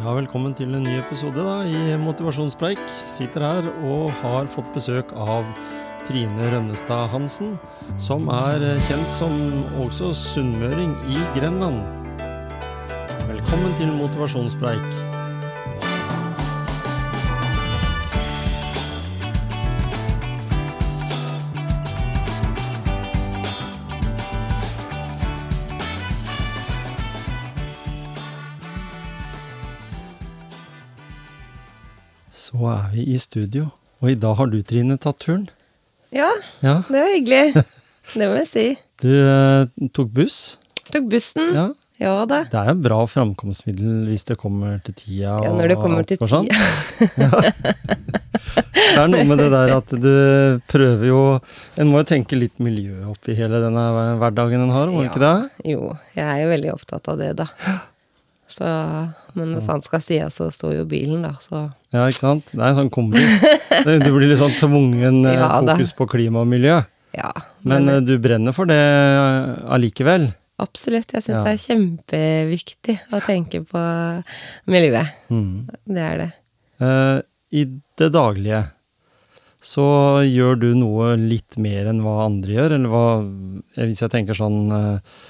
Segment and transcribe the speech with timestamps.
[0.00, 2.80] Ja, velkommen til en ny episode da, i Motivasjonspreik.
[3.10, 5.44] Sitter her og har fått besøk av
[6.08, 7.58] Trine Rønnestad Hansen,
[8.00, 9.36] som er kjent som
[9.84, 11.84] også sunnmøring i Grenland.
[13.28, 15.09] Velkommen til Motivasjonspreik.
[32.60, 33.70] Så er vi i studio,
[34.04, 35.46] og i dag har du, Trine, tatt turen.
[36.12, 36.28] Ja,
[36.60, 37.62] Ja, det var hyggelig.
[38.18, 38.64] Det må jeg si.
[39.00, 40.58] du eh, tok buss.
[40.90, 41.54] Tok bussen.
[41.56, 41.68] Ja,
[42.00, 42.42] Ja, da.
[42.50, 45.38] det er jo bra framkomstmiddel hvis det kommer til tida.
[45.44, 46.48] Ja, når det kommer til sånn.
[46.50, 47.52] tida.
[48.90, 50.14] Det er noe med det der at du
[50.68, 51.18] prøver jo
[51.78, 53.84] En må jo tenke litt miljø oppi hele denne
[54.18, 55.12] hverdagen en har, må ja.
[55.12, 55.34] ikke det?
[55.76, 57.46] Jo, jeg er jo veldig opptatt av det, da.
[58.50, 58.66] Så,
[59.38, 62.48] men hvis han skal si så står jo bilen, da, så Ja, ikke sant?
[62.50, 63.22] Det er en sånn kombi.
[63.86, 66.80] Det, det blir litt sånn tvungen eh, Ja, fokus på klima og miljø.
[67.16, 67.30] ja.
[67.62, 70.30] Men men, du brenner for det eh, allikevel.
[70.60, 71.12] absolutt.
[71.14, 71.44] Jeg syns Ja.
[71.46, 73.80] det er kjempeviktig å tenke på
[74.68, 75.14] miljøet.
[75.30, 75.70] Mm.
[75.86, 76.28] Det er det.
[76.80, 77.16] Eh,
[77.56, 77.64] I
[78.00, 78.64] det daglige
[79.60, 83.06] så gjør du noe litt mer enn hva andre gjør, eller hva
[83.76, 85.29] eh, Hvis jeg tenker sånn eh, eh,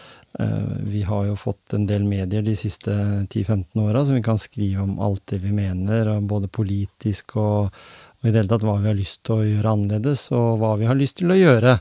[0.87, 4.85] Vi har jo fått en del medier de siste 10-15 åra som vi kan skrive
[4.85, 7.75] om alt det vi mener, både politisk og,
[8.21, 10.77] og i det hele tatt hva vi har lyst til å gjøre annerledes, og hva
[10.79, 11.81] vi har lyst til å gjøre.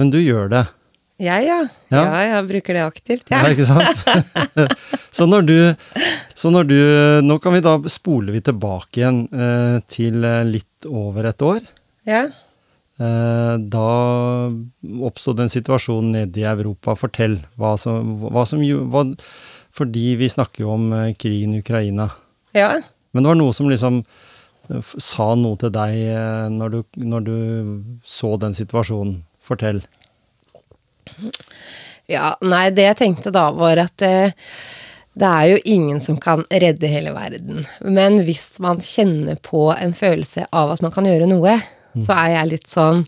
[0.00, 0.64] Men du gjør det.
[1.22, 1.58] Jeg, ja.
[1.92, 2.02] Ja.
[2.02, 4.72] Ja, jeg bruker det aktivt, Ja, ja, ikke sant?
[5.16, 5.56] så når du
[6.34, 6.78] Så når du
[7.22, 11.60] Nå kan vi da spole vi tilbake igjen eh, til eh, litt over et år.
[12.08, 12.24] Ja.
[13.02, 13.86] Eh, da
[15.08, 16.94] oppstod en situasjon nede i Europa.
[16.98, 19.06] Fortell hva som, hva som hva,
[19.72, 22.10] Fordi vi snakker jo om eh, krigen i Ukraina.
[22.52, 22.74] ja.
[23.12, 23.98] Men det var noe som liksom
[24.70, 27.36] eh, sa noe til deg når du, når du
[28.04, 29.20] så den situasjonen.
[29.42, 29.82] Fortell.
[32.06, 34.34] Ja, nei, det jeg tenkte da var at eh,
[35.18, 37.66] det er jo ingen som kan redde hele verden.
[37.84, 41.58] Men hvis man kjenner på en følelse av at man kan gjøre noe,
[41.96, 43.04] så er jeg litt sånn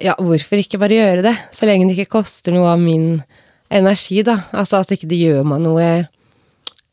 [0.00, 1.34] Ja, hvorfor ikke bare gjøre det?
[1.52, 3.22] Så lenge det ikke koster noe av min
[3.68, 4.36] energi, da.
[4.54, 5.88] Altså at ikke det gjør meg noe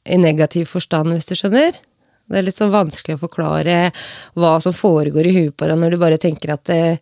[0.06, 1.78] i negativ forstand, hvis du skjønner.
[2.26, 3.92] Det er litt sånn vanskelig å forklare
[4.34, 6.98] hva som foregår i huet på deg når du bare tenker at eh,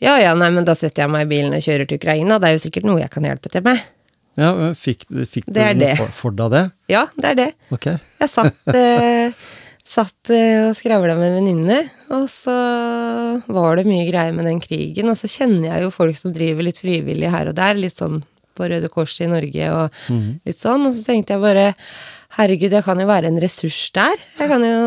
[0.00, 2.38] ja, ja, nei, men da setter jeg meg i bilen og kjører til Ukraina.
[2.40, 3.80] Det er jo sikkert noe jeg kan hjelpe til med.
[4.40, 5.90] Ja, men Fikk, fikk du Det det.
[5.98, 6.62] For, for deg det?
[6.92, 7.48] Ja, det er det.
[7.74, 7.88] Ok.
[7.90, 9.32] Jeg satt, eh,
[9.90, 11.78] satt eh, og skravla med en venninne,
[12.14, 12.54] og så
[13.50, 15.10] var det mye greier med den krigen.
[15.10, 18.20] Og så kjenner jeg jo folk som driver litt frivillig her og der, litt sånn
[18.58, 20.00] på Røde Kors i Norge og
[20.46, 20.86] litt sånn.
[20.86, 21.66] Og så tenkte jeg bare
[22.38, 24.14] herregud, jeg kan jo være en ressurs der.
[24.38, 24.80] Jeg kan jo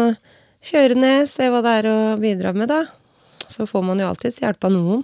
[0.71, 2.83] kjøre ned, se hva det er å bidra med, da.
[3.51, 5.03] Så får man jo alltids hjelp av noen.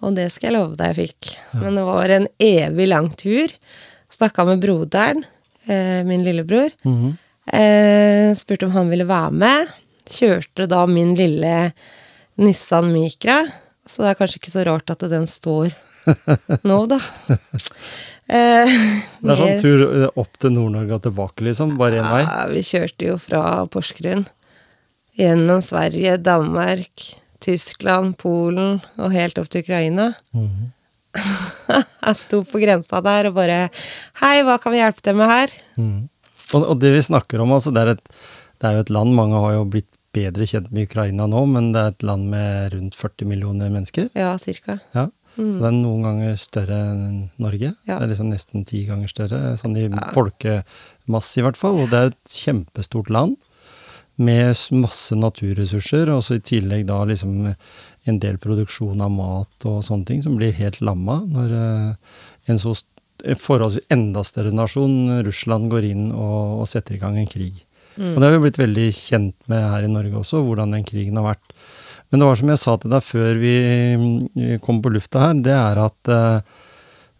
[0.00, 1.34] Og det skal jeg love deg jeg fikk.
[1.60, 3.52] Men det var en evig lang tur.
[4.14, 5.24] Snakka med broderen,
[5.68, 6.72] eh, min lillebror.
[6.88, 7.18] Mhm.
[7.52, 9.72] Eh, spurte om han ville være med.
[10.08, 11.72] Kjørte da min lille
[12.40, 13.40] Nissan Micra.
[13.88, 15.72] Så det er kanskje ikke så rart at den står
[16.68, 17.00] nå, da.
[18.28, 18.68] Eh,
[19.24, 21.70] Det er sånn tur eh, opp til Nord-Norge og tilbake, liksom?
[21.80, 22.18] Bare én vei?
[22.26, 23.40] ja, vi kjørte jo fra
[23.72, 24.26] Porsgrunn.
[25.16, 27.06] Gjennom Sverige, Danmark,
[27.40, 30.10] Tyskland, Polen og helt opp til Ukraina.
[30.36, 30.68] Mhm.
[32.04, 33.56] Jeg sto på grensa der og bare
[34.20, 35.56] Hei, hva kan vi hjelpe til med her?
[35.80, 36.04] Mhm.
[36.54, 38.18] Og, og det vi snakker om, altså, det er, et,
[38.60, 41.70] det er jo et land Mange har jo blitt bedre kjent med Ukraina nå, men
[41.74, 44.08] det er et land med rundt 40 millioner mennesker.
[44.18, 44.78] Ja, cirka.
[44.96, 45.08] Ja.
[45.38, 47.70] Så det er noen ganger større enn Norge.
[47.86, 47.98] Ja.
[47.98, 49.84] Det er liksom nesten ti ganger større, sånn i
[50.16, 51.78] folkemasse i hvert fall.
[51.84, 53.36] Og det er et kjempestort land
[54.18, 57.52] med masse naturressurser, og så i tillegg da liksom
[58.08, 62.16] en del produksjon av mat og sånne ting som blir helt lamma når eh,
[62.50, 62.74] en så
[63.38, 67.64] forholdsvis enda større nasjon, Russland, går inn og, og setter i gang en krig.
[67.98, 71.16] Og det har vi blitt veldig kjent med her i Norge også, hvordan den krigen
[71.18, 71.54] har vært.
[72.08, 73.54] Men det var som jeg sa til deg før vi
[73.98, 76.54] mm, kom på lufta her, det er at eh,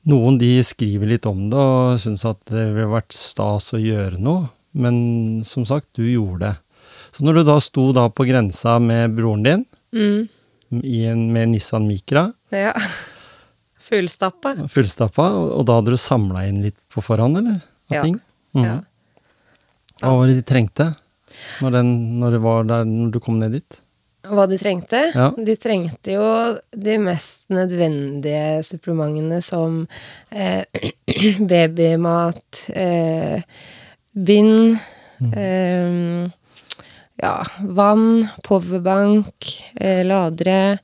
[0.08, 4.22] noen de skriver litt om det og syns at det ville vært stas å gjøre
[4.22, 4.46] noe,
[4.78, 6.54] men som sagt, du gjorde det.
[7.12, 10.28] Så når du da sto da på grensa med broren din, Mm.
[10.84, 12.74] i en, med Nissan Micra, Ja.
[13.88, 14.54] Fullstappa.
[14.68, 15.26] fullstappa,
[15.56, 17.60] og, da hadde du samla inn litt på forhånd, eller?
[17.90, 18.02] Av Ja.
[18.04, 18.18] ting?
[18.54, 18.64] Mm.
[18.64, 18.78] Ja.
[20.02, 20.94] Hva var det de trengte
[21.62, 23.80] når, den, når, det var der, når du kom ned dit?
[24.28, 25.00] Hva de trengte?
[25.14, 25.30] Ja.
[25.32, 26.26] De trengte jo
[26.76, 29.86] de mest nødvendige supplementene som
[30.30, 30.64] eh,
[31.52, 33.42] babymat, eh,
[34.14, 34.78] bind,
[35.18, 36.30] Eh,
[37.18, 37.32] ja,
[37.74, 39.48] vann, powerbank,
[39.80, 40.78] eh, ladere,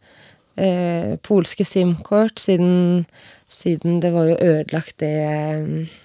[0.57, 3.05] eh, polske SIM-kort, siden,
[3.51, 6.01] siden det var jo ødelagt det eh,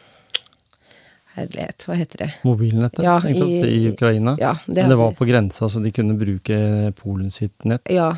[1.37, 2.29] Herlighet, hva heter det?
[2.43, 4.35] Mobilnettet Ja, i- i, Ukraina.
[4.41, 8.09] Ja, det, Men det var på grensa, så de kunne bruke Polen sitt nett, ja,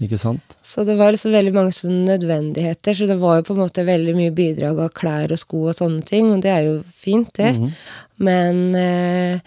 [0.00, 0.54] ikke sant?
[0.62, 2.94] Så det var liksom veldig mange sånne nødvendigheter.
[2.94, 5.74] Så det var jo på en måte veldig mye bidrag av klær og sko og
[5.78, 7.54] sånne ting, og det er jo fint, det.
[7.56, 7.72] Mhm.
[8.18, 9.40] Men, eh,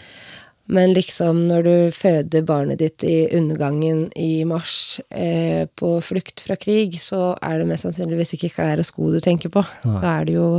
[0.67, 6.57] men liksom når du føder barnet ditt i undergangen i mars eh, på flukt fra
[6.59, 9.63] krig, så er det mest sannsynligvis ikke klær og sko du tenker på.
[9.87, 10.01] Nei.
[10.03, 10.49] Da er det jo,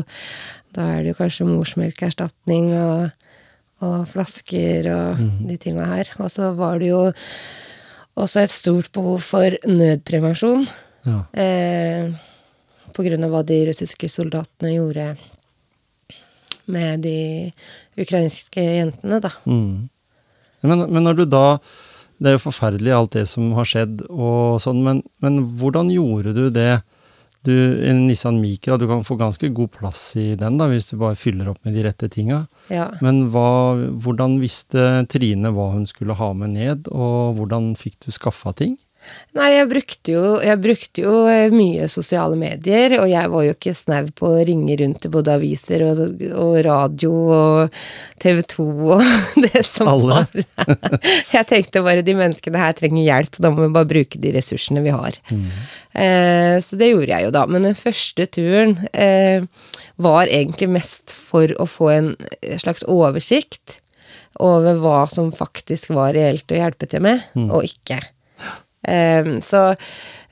[0.77, 3.27] da er det jo kanskje morsmelkerstatning og,
[3.85, 5.35] og flasker og mm.
[5.51, 6.15] de tinga her.
[6.17, 7.03] Og så var det jo
[8.19, 10.65] også et stort behov for nødprevensjon.
[11.05, 11.21] Ja.
[11.37, 12.09] Eh,
[12.97, 15.11] på grunn av hva de russiske soldatene gjorde
[16.69, 17.21] med de
[18.01, 19.37] ukrainske jentene, da.
[19.45, 19.89] Mm.
[20.67, 21.59] Men, men når du da
[22.19, 26.33] Det er jo forferdelig alt det som har skjedd og sånn, men, men hvordan gjorde
[26.35, 26.81] du det?
[27.47, 27.55] Du,
[27.87, 31.15] En Nissan Micra, du kan få ganske god plass i den da, hvis du bare
[31.15, 32.41] fyller opp med de rette tinga.
[32.75, 32.89] Ja.
[33.05, 38.11] Men hva, hvordan visste Trine hva hun skulle ha med ned, og hvordan fikk du
[38.11, 38.75] skaffa ting?
[39.39, 43.53] Nei, jeg brukte jo, jeg brukte jo eh, mye sosiale medier, og jeg var jo
[43.55, 46.01] ikke snau på å ringe rundt til både aviser og,
[46.33, 47.79] og radio og
[48.23, 48.67] TV 2
[48.97, 49.05] og
[49.45, 50.23] det som Alle.
[50.25, 50.73] var.
[51.37, 54.83] jeg tenkte bare de menneskene her trenger hjelp, da må vi bare bruke de ressursene
[54.83, 55.21] vi har.
[55.29, 57.47] Eh, så det gjorde jeg jo da.
[57.53, 59.45] Men den første turen eh,
[60.01, 62.15] var egentlig mest for å få en
[62.59, 63.83] slags oversikt
[64.41, 68.01] over hva som faktisk var reelt å hjelpe til med, og ikke.
[68.89, 69.63] Eh, så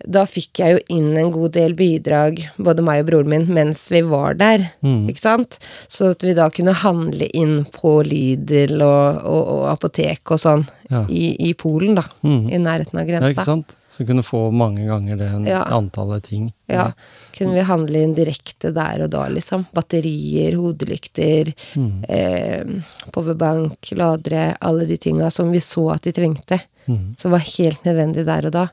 [0.07, 3.87] da fikk jeg jo inn en god del bidrag, både meg og broren min, mens
[3.91, 4.67] vi var der.
[4.85, 5.07] Mm.
[5.11, 5.57] Ikke sant?
[5.91, 10.67] Så at vi da kunne handle inn på Lidl og, og, og apotek og sånn
[10.93, 11.01] Ja.
[11.11, 12.05] i, i Polen, da.
[12.23, 12.45] Mm.
[12.55, 13.33] I nærheten av Ja, grensa.
[13.35, 13.77] ikke sant?
[13.97, 15.63] Så kunne få mange ganger det Ja.
[15.73, 16.53] antallet ting.
[16.69, 16.93] Ja,
[17.33, 19.65] kunne vi handle inn direkte der og da, liksom.
[19.73, 22.05] Batterier, hodelykter, Mm.
[22.09, 22.65] eh,
[23.13, 26.61] powerbank, ladere, alle de tinga som vi så at de trengte.
[26.87, 27.17] Mm.
[27.19, 28.67] Som var helt nødvendig der og da.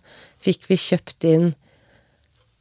[0.43, 1.55] Fikk vi kjøpt inn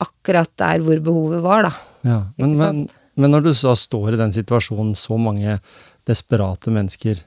[0.02, 1.72] akkurat der hvor behovet var, da.
[2.04, 5.58] Ja, men, men, men når du da står i den situasjonen, så mange
[6.08, 7.20] desperate mennesker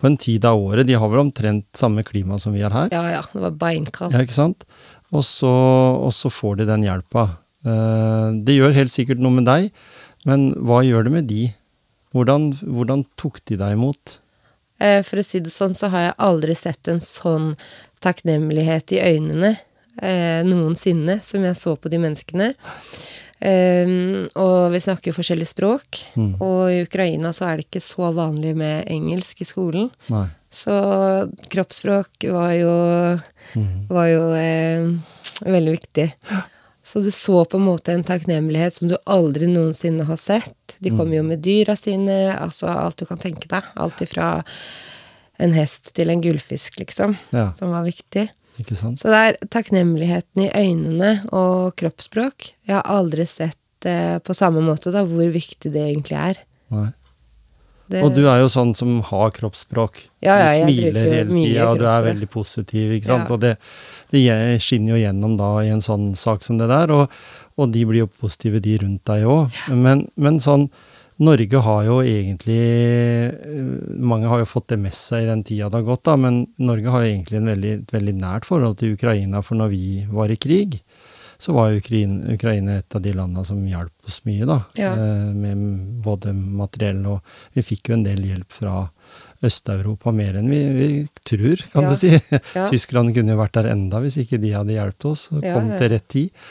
[0.00, 2.90] på en tid av året, de har vel omtrent samme klima som vi har her?
[2.94, 4.14] Ja ja, det var beinkaldt.
[4.14, 4.66] Ja, ikke sant?
[5.10, 7.26] Og så, og så får de den hjelpa.
[7.66, 9.70] Eh, det gjør helt sikkert noe med deg,
[10.28, 11.48] men hva gjør det med de?
[12.14, 14.18] Hvordan, hvordan tok de deg imot?
[14.80, 17.52] Eh, For å si det sånn, så har jeg aldri sett en sånn
[18.02, 19.52] takknemlighet i øynene
[20.00, 22.52] eh, noensinne som jeg så på de menneskene.
[23.40, 26.34] Um, og vi snakker jo forskjellige språk, Mm.
[26.44, 29.90] og i Ukraina så er det ikke så vanlig med engelsk i skolen.
[30.12, 30.26] Nei.
[30.50, 30.74] Så
[31.48, 32.74] kroppsspråk var jo,
[33.54, 33.86] mm.
[33.88, 34.88] var jo eh,
[35.46, 36.08] veldig viktig.
[36.82, 40.76] Så du så på en måte en takknemlighet som du aldri noensinne har sett.
[40.80, 43.62] De kommer jo med dyra sine, altså alt du kan tenke deg.
[43.76, 44.42] Alt ifra
[45.38, 48.28] en hest til en gullfisk, liksom, Ja, som var viktig.
[48.60, 49.00] Ikke sant?
[49.00, 52.52] Så det er takknemligheten i øynene og kroppsspråk.
[52.68, 56.42] Jeg har aldri sett eh, på samme måte da, hvor viktig det egentlig er.
[56.74, 56.88] Nei.
[57.90, 60.04] Det, Og du er jo sånn som har kroppsspråk.
[60.22, 63.26] Ja, ja, du smiler hele tida, og du er veldig positiv, ikke sant.
[63.26, 63.34] Ja.
[63.34, 63.56] Og det,
[64.14, 67.16] det skinner jo gjennom da i en sånn sak som det der, og,
[67.58, 69.58] og de blir jo positive, de rundt deg òg.
[69.74, 70.68] Men, men sånn
[71.20, 73.60] Norge har jo egentlig eh,
[74.00, 76.42] Mange har jo fått det med seg i den tida det har gått, da, men
[76.60, 79.84] Norge har jo egentlig en veldig, et veldig nært forhold til Ukraina, for når vi
[80.08, 80.78] var i krig,
[81.40, 84.58] så var jo Ukraina, Ukraina et av de landa som hjalp oss mye, da.
[84.80, 84.92] Ja.
[84.92, 85.64] Eh, med
[86.04, 88.74] både materiell og Vi fikk jo en del hjelp fra
[89.44, 90.88] Øst-Europa, mer enn vi, vi
[91.24, 91.92] tror, kan Ja.
[91.92, 92.12] du si.
[92.56, 92.68] Ja.
[92.72, 95.78] Tyskerne kunne jo vært der enda hvis ikke de hadde hjulpet oss og kom ja.
[95.80, 96.44] til rett tid.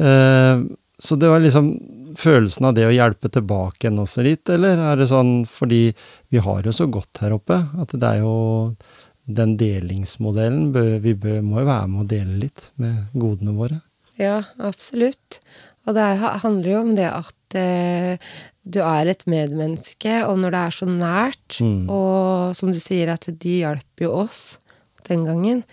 [0.00, 0.64] Uh,
[1.00, 1.68] så det var liksom
[2.18, 5.92] følelsen av det å hjelpe tilbake igjen også litt, eller er det sånn fordi
[6.30, 8.76] vi har jo så godt her oppe, at det er jo
[9.30, 10.72] den delingsmodellen
[11.04, 11.14] Vi
[11.44, 13.80] må jo være med å dele litt med godene våre.
[14.18, 15.38] Ja, absolutt.
[15.86, 18.18] Og det er- handler jo om det at eh,
[18.68, 21.88] du er et medmenneske, og når det er så nært, Mm.
[21.90, 24.58] og som du sier at de hjalp jo oss
[25.08, 25.64] den gangen,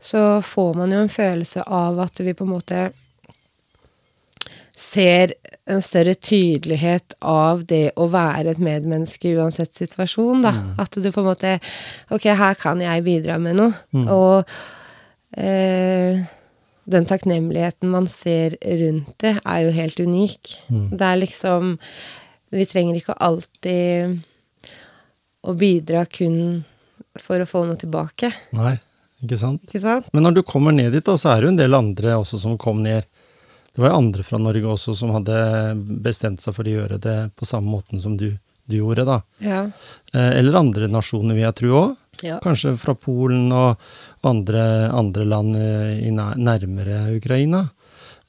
[0.00, 2.92] så får man jo en følelse av at vi på en måte
[4.84, 5.34] ser
[5.70, 10.52] en større tydelighet av det å være et medmenneske uansett situasjon, da.
[10.52, 10.70] Mm.
[10.84, 11.56] At du på en måte
[12.12, 13.72] Ok, her kan jeg bidra med noe.
[13.96, 14.06] Mm.
[14.12, 14.54] Og
[15.40, 16.20] eh,
[16.84, 20.54] den takknemligheten man ser rundt det, er jo helt unik.
[20.68, 20.86] Mm.
[20.92, 21.76] Det er liksom
[22.54, 24.20] Vi trenger ikke alltid
[25.44, 26.64] å bidra kun
[27.20, 28.30] for å få noe tilbake.
[28.56, 28.76] Nei,
[29.24, 29.64] ikke sant?
[29.66, 30.06] Ikke sant?
[30.14, 32.40] Men når du kommer ned dit, da, så er det jo en del andre også
[32.40, 33.08] som kom ned.
[33.74, 35.34] Det var jo andre fra Norge også som hadde
[36.04, 38.28] bestemt seg for å gjøre det på samme måten som du,
[38.70, 39.16] du gjorde, da.
[39.42, 39.64] Ja.
[40.14, 41.96] Eh, eller andre nasjoner, vil jeg tro òg.
[42.22, 42.36] Ja.
[42.44, 43.80] Kanskje fra Polen og
[44.22, 44.62] andre,
[44.94, 47.64] andre land eh, i nærmere Ukraina.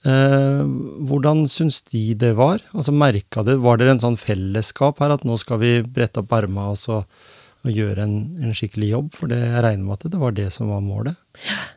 [0.05, 0.63] Eh,
[1.09, 2.59] hvordan syns de det var?
[2.73, 6.33] Altså merka det, Var det en sånn fellesskap her, at nå skal vi brette opp
[6.33, 7.05] erma og, så-
[7.65, 9.11] og gjøre en, en skikkelig jobb?
[9.17, 11.17] For det, jeg regner med at det var det som var målet.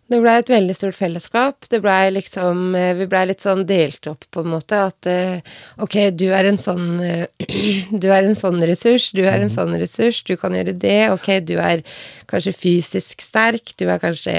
[0.09, 1.69] Det blei et veldig stort fellesskap.
[1.73, 4.81] Det ble liksom eh, Vi blei litt sånn delt opp, på en måte.
[4.91, 7.27] At eh, ok, du er en sånn eh,
[8.03, 11.01] Du er en sånn ressurs, du er en sånn ressurs, du kan gjøre det.
[11.15, 11.85] Ok, du er
[12.31, 14.35] kanskje fysisk sterk, du er kanskje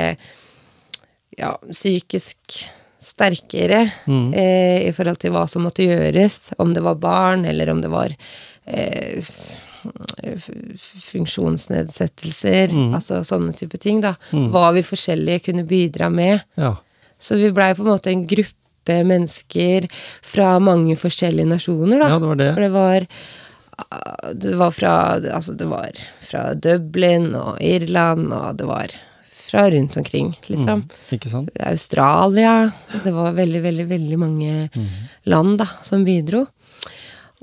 [1.40, 2.62] ja, psykisk
[3.10, 6.54] sterkere eh, i forhold til hva som måtte gjøres.
[6.62, 8.14] Om det var barn, eller om det var
[8.66, 9.34] eh,
[9.84, 10.78] f- mm.
[11.10, 14.16] funksjonsnedsettelser, altså sånne type ting, da.
[14.32, 16.46] Hva vi forskjellige kunne bidra med.
[16.60, 16.76] Ja.
[17.20, 18.56] Så vi blei på en måte en gruppe
[19.06, 19.90] mennesker
[20.26, 22.10] fra mange forskjellige nasjoner, da.
[22.14, 22.54] Ja, det var det.
[22.56, 23.08] For det var
[23.90, 28.96] ah, Det var fra Altså, det var fra Dublin og Irland, og det var
[29.50, 30.84] fra rundt omkring, liksom.
[31.12, 31.50] Ikke sant?
[31.66, 32.72] Australia.
[33.04, 34.70] Det var veldig, veldig, veldig mange
[35.26, 36.46] land da, som bidro.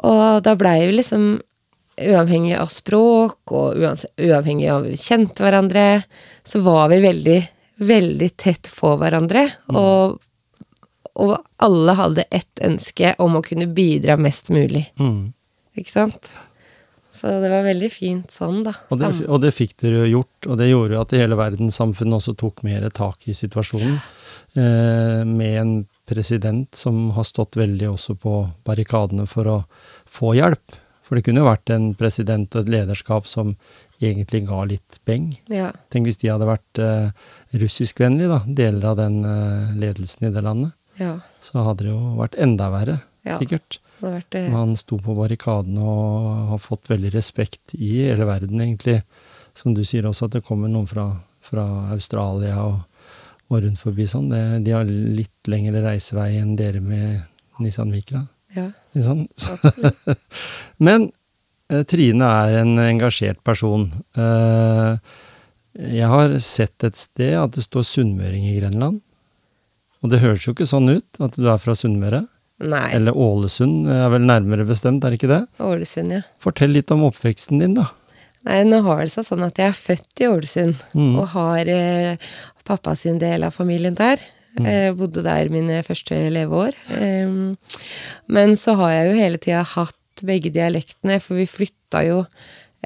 [0.06, 1.24] Og da blei vi liksom
[1.96, 6.02] Uavhengig av språk og uavhengig av vi kjente hverandre,
[6.44, 7.38] så var vi veldig,
[7.88, 9.46] veldig tett på hverandre.
[9.72, 10.18] Og,
[11.16, 11.32] og
[11.64, 14.84] alle hadde ett ønske om å kunne bidra mest mulig.
[15.00, 15.32] Mm.
[15.76, 16.30] Ikke sant?
[17.16, 18.74] Så det var veldig fint sånn, da.
[18.92, 22.18] Og det, og det fikk dere jo gjort, og det gjorde jo at hele verdenssamfunnet
[22.18, 23.96] også tok mer tak i situasjonen.
[24.56, 25.72] Eh, med en
[26.08, 28.34] president som har stått veldig også på
[28.68, 29.56] barrikadene for å
[30.08, 30.76] få hjelp.
[31.06, 33.52] For det kunne jo vært en president og et lederskap som
[34.02, 35.28] egentlig ga litt beng.
[35.48, 35.70] ja.
[35.94, 37.10] Tenk hvis de hadde vært uh,
[37.54, 40.74] russiskvennlige, da, deler av den uh, ledelsen i det landet.
[40.98, 41.18] ja.
[41.46, 43.38] Så hadde det jo vært enda verre, Ja.
[43.38, 43.78] sikkert.
[44.02, 48.98] Vært uh, Man sto på barrikadene og har fått veldig respekt i hele verden, egentlig.
[49.54, 51.06] Som du sier også, at det kommer noen fra,
[51.40, 52.82] fra Australia og,
[53.48, 54.28] og rundt forbi sånn.
[54.34, 57.22] Det, de har litt lengre reisevei enn dere med
[57.62, 58.26] Nissan Micra.
[58.56, 58.66] Ja.
[59.04, 59.46] Sant?
[60.86, 61.08] Men
[61.72, 63.88] eh, Trine er en engasjert person.
[64.16, 64.96] Eh,
[65.96, 69.02] jeg har sett et sted at det står sunnmøring i Grenland.
[70.04, 72.22] Og det høres jo ikke sånn ut, at du er fra Sunnmøre.
[72.64, 72.86] Nei.
[72.96, 75.42] Eller Ålesund er vel nærmere bestemt, er det ikke det?
[75.60, 76.22] Ålesund, ja.
[76.40, 77.88] Fortell litt om oppveksten din, da.
[78.46, 81.16] Nei, nå har det seg sånn at jeg er født i Ålesund, Mm.
[81.20, 82.16] og har eh,
[82.68, 84.22] pappa sin del av familien der.
[84.56, 84.66] Mm.
[84.70, 86.76] Eh, bodde der mine første leveår.
[88.32, 92.22] Men så har jeg jo hele tida hatt begge dialektene, for vi flytta jo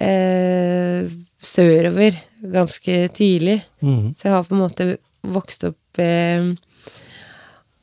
[0.00, 1.06] eh,
[1.40, 3.60] sørover ganske tidlig.
[3.84, 4.14] Mm.
[4.16, 4.88] Så jeg har på en måte
[5.30, 6.50] vokst opp eh,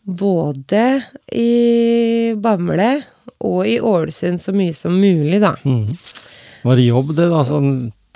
[0.07, 0.83] både
[1.35, 2.91] i Bamble
[3.45, 5.53] og i Ålesund så mye som mulig, da.
[5.67, 5.93] Mm.
[6.67, 7.67] Var det jobb, det, da, som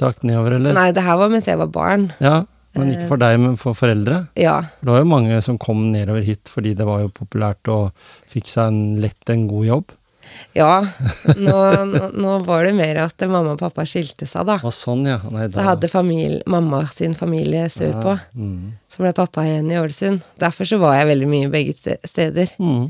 [0.02, 0.76] trakk nedover, eller?
[0.76, 2.10] Nei, det her var mens jeg var barn.
[2.24, 2.42] Ja,
[2.78, 4.22] Men ikke for deg, men for foreldre?
[4.40, 4.60] Ja.
[4.80, 7.92] Det var jo mange som kom nedover hit fordi det var jo populært og
[8.32, 9.98] fikk seg en, lett en god jobb.
[10.56, 10.88] Ja.
[11.36, 11.58] Nå,
[12.14, 14.58] nå, var det mer at mamma og pappa skilte seg, da.
[14.64, 15.20] Å, sånn, ja.
[15.34, 18.18] Nei, Så hadde familie, mamma sin familie sørpå.
[18.38, 18.78] Mhm.
[18.92, 20.24] Så ble pappa igjen i Ålesund.
[20.42, 22.52] Derfor så var jeg veldig mye begge steder.
[22.60, 22.90] Mm.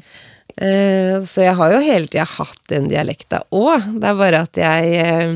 [0.57, 3.85] Eh, så jeg har jo hele tida hatt den dialekta òg.
[4.01, 5.35] Det er bare at jeg eh,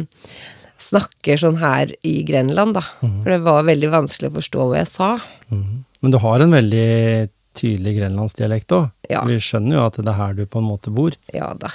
[0.85, 2.83] snakker sånn her i Grenland, da.
[3.01, 5.11] For det var veldig vanskelig å forstå hva jeg sa.
[5.51, 5.83] Mm.
[6.05, 8.89] Men du har en veldig tydelig grenlandsdialekt òg.
[9.09, 9.23] Ja.
[9.25, 11.15] Vi skjønner jo at det er her du på en måte bor.
[11.33, 11.71] Ja da.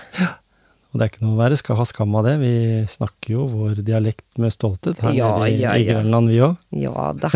[0.91, 2.33] Og det er ikke noe å være skal ha skam av det.
[2.43, 2.53] Vi
[2.91, 5.85] snakker jo vår dialekt med stolthet her Ja, nede i, ja, i.
[5.87, 6.57] Grenland, vi òg.
[6.83, 7.31] Ja da.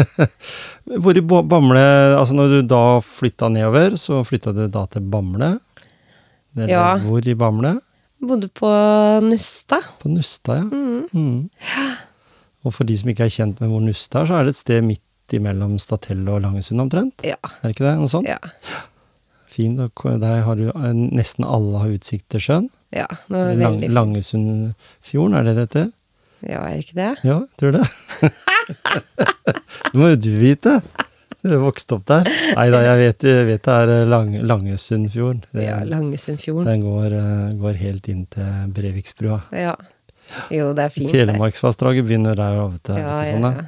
[1.04, 1.84] Hvor i Bamble
[2.18, 5.52] Altså når du da flytta nedover, så flytta du da til Bamble?
[6.56, 6.84] Eller Ja.
[7.02, 7.76] hvor i Bamble?
[8.22, 8.68] Bodde på
[9.24, 9.80] Nusta.
[10.00, 10.64] På Nusta, ja.
[10.64, 11.08] Mm.
[11.12, 11.96] Mm.
[12.64, 14.60] Og for de som ikke er kjent med hvor Nusta er, så er det et
[14.62, 17.24] sted midt imellom Statelle og Langesund omtrent?
[17.26, 17.38] Ja.
[17.42, 17.96] Er det ikke det?
[18.00, 18.28] Noe sånt?
[18.30, 18.38] Ja.
[19.54, 19.80] Fint.
[19.80, 22.70] og Der har du eh, nesten alle har utsikt til sjøen.
[22.94, 23.94] ja det var Lang, veldig fint.
[23.98, 25.92] Langesundfjorden, er det det heter?
[26.44, 27.12] Ja, er det ikke det?
[27.24, 27.86] Ja, tror tror det.
[29.92, 30.78] det må jo du vite.
[31.44, 32.28] Vokst opp der.
[32.56, 35.42] Nei da, jeg vet, jeg vet det er eh, Lang, Langesundfjorden.
[35.52, 36.70] Det, Ja, Langesundfjorden.
[36.70, 39.42] Den går, eh, går helt inn til Breviksbrua.
[39.52, 39.74] Ja.
[40.54, 41.26] Jo, det er fint der.
[41.26, 42.56] Telemarksvassdraget begynner der.
[42.72, 43.66] vet du, Ja, sånn, ja.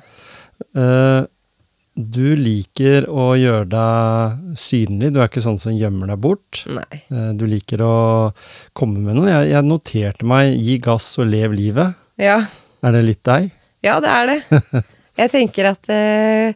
[0.72, 1.26] Uh,
[1.96, 5.12] du liker å gjøre deg synlig.
[5.12, 6.62] Du er ikke sånn som gjemmer deg bort.
[6.68, 7.00] Nei.
[7.36, 7.94] Du liker å
[8.76, 9.28] komme med noe.
[9.28, 11.96] Jeg, jeg noterte meg 'gi gass og lev livet'.
[12.20, 12.42] Ja.
[12.84, 13.48] Er det litt deg?
[13.84, 14.84] Ja, det er det.
[15.16, 16.52] Jeg tenker at eh,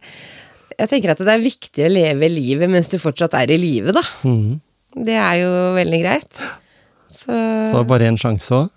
[0.80, 3.92] Jeg tenker at det er viktig å leve livet mens du fortsatt er i live,
[3.96, 4.02] da.
[4.24, 4.60] Mm.
[5.06, 6.42] Det er jo veldig greit.
[7.10, 7.36] Så,
[7.70, 8.70] Så bare én sjanse òg?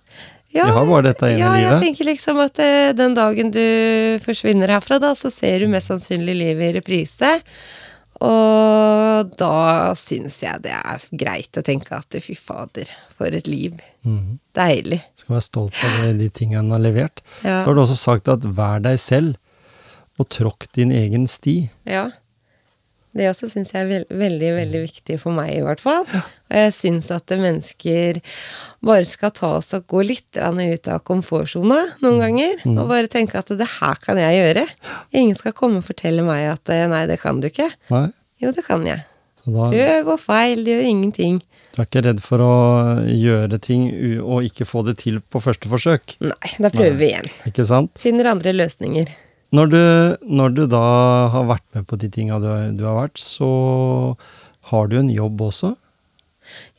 [0.53, 3.63] ja, vi har bare dette ene ja, jeg tenker liksom at eh, den dagen du
[4.21, 7.31] forsvinner herfra, da, så ser du mest sannsynlig livet i reprise.
[8.23, 13.79] Og da syns jeg det er greit å tenke at fy fader, for et liv.
[14.05, 14.37] Mm.
[14.55, 15.01] Deilig.
[15.19, 17.23] Skal være stolt av de tingene en har levert.
[17.41, 17.63] Ja.
[17.63, 19.35] Så har du også sagt at vær deg selv,
[20.19, 21.63] og tråkk din egen sti.
[21.89, 22.09] Ja.
[23.13, 26.01] Det også syns jeg er veld, veldig, veldig viktig for meg, i hvert fall.
[26.09, 28.17] Og jeg syns at mennesker
[28.81, 32.63] bare skal ta oss og gå litt ut av komfortsona noen ganger.
[32.73, 34.65] Og bare tenke at det her kan jeg gjøre.
[35.13, 37.69] Ingen skal komme og fortelle meg at eh, nei, det kan du ikke.
[37.93, 38.07] Nei?
[38.41, 39.03] Jo, det kan jeg.
[39.43, 41.37] Så da Prøv og feil, det gjør ingenting.
[41.75, 42.55] du er ikke redd for å
[43.05, 43.85] gjøre ting
[44.23, 46.17] og ikke få det til på første forsøk.
[46.23, 47.29] Nei, da prøver vi igjen.
[47.49, 47.93] Ikke sant?
[48.01, 49.13] Finner andre løsninger.
[49.53, 49.79] Når du,
[50.33, 50.83] når du da
[51.33, 53.49] har vært med på de tinga du, du har vært, så
[54.71, 55.75] har du en jobb også.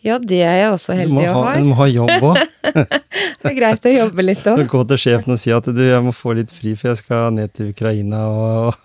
[0.05, 2.41] Ja, det er jeg også heldig å ha, du må ha jobb òg.
[3.45, 4.61] Det er greit å jobbe litt òg.
[4.73, 7.33] Gå til sjefen og si at du, jeg må få litt fri, for jeg skal
[7.37, 8.77] ned til Ukraina og,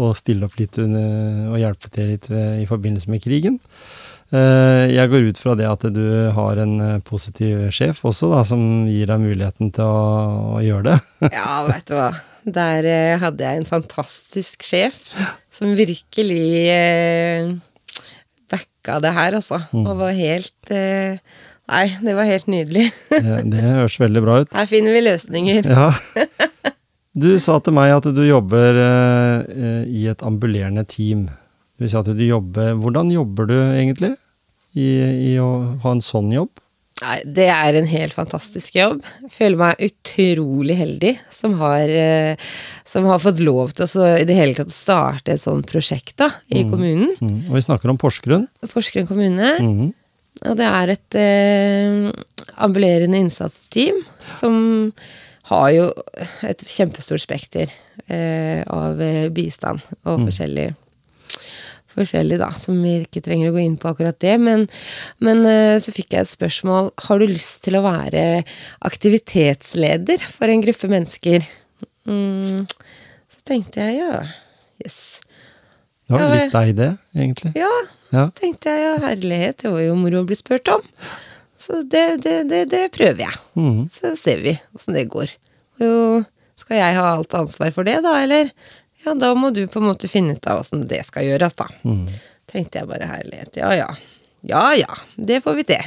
[0.00, 3.58] og stille opp litt under, og hjelpe til litt ved, i forbindelse med krigen.
[4.34, 6.04] Eh, Jeg går ut fra det at du
[6.38, 10.04] har en eh, positiv sjef også, da, som gir deg muligheten til å,
[10.58, 11.30] å gjøre det.
[11.34, 12.12] Ja, vet du hva.
[12.44, 14.98] Der eh, hadde jeg en fantastisk sjef
[15.52, 17.54] som virkelig eh,
[18.52, 19.62] backa det her, altså.
[19.72, 21.20] Og var helt eh,
[21.64, 22.90] Nei, det var helt nydelig.
[23.08, 24.50] Det, det høres veldig bra ut.
[24.52, 25.64] Her finner vi løsninger.
[25.64, 25.86] Ja.
[27.16, 28.76] Du sa til meg at du jobber
[29.88, 31.22] i et ambulerende team.
[31.72, 34.10] Det vil si at du jobber Hvordan jobber du egentlig
[34.74, 34.88] i,
[35.30, 36.60] i å ha en sånn jobb?
[37.04, 39.02] Nei, det er en helt fantastisk jobb.
[39.26, 42.46] Jeg føler meg utrolig heldig som har, eh,
[42.88, 46.30] som har fått lov til å i det hele tatt starte et sånt prosjekt da,
[46.48, 47.12] i kommunen.
[47.20, 47.50] Mm.
[47.50, 48.48] Og vi snakker om Porsgrunn.
[48.72, 49.52] Porsgrunn kommune.
[49.60, 49.92] Mm.
[50.48, 52.08] Og det er et eh,
[52.64, 54.00] ambulerende innsatsteam
[54.34, 54.56] som
[55.50, 55.90] har jo
[56.48, 57.68] et kjempestort spekter
[58.08, 60.70] eh, av eh, bistand og forskjellig
[61.94, 64.34] Forskjellig, da, som vi ikke trenger å gå inn på akkurat det.
[64.42, 64.66] Men,
[65.22, 68.24] men eh, så fikk jeg et spørsmål Har du lyst til å være
[68.86, 71.44] aktivitetsleder for en gruppe mennesker.
[72.10, 72.64] Mm,
[73.30, 74.24] så tenkte jeg ja,
[74.82, 74.98] yes.
[76.04, 77.54] Det var litt deg, det, egentlig.
[77.56, 77.70] Ja,
[78.12, 78.26] Ja.
[78.36, 80.82] tenkte jeg, ja, herlighet, det var jo moro å bli spurt om.
[81.58, 83.38] Så det, det, det, det prøver jeg.
[83.56, 83.86] Mm.
[83.88, 85.32] Så ser vi åssen det går.
[85.80, 85.94] Og jo,
[86.60, 88.50] skal jeg ha alt ansvar for det, da, eller?
[89.04, 91.68] Ja, da må du på en måte finne ut av åssen det skal gjøres, da.
[91.84, 92.06] Mm.
[92.50, 93.92] Tenkte jeg bare herlighet, ja ja.
[94.44, 95.84] Ja ja, det får vi til.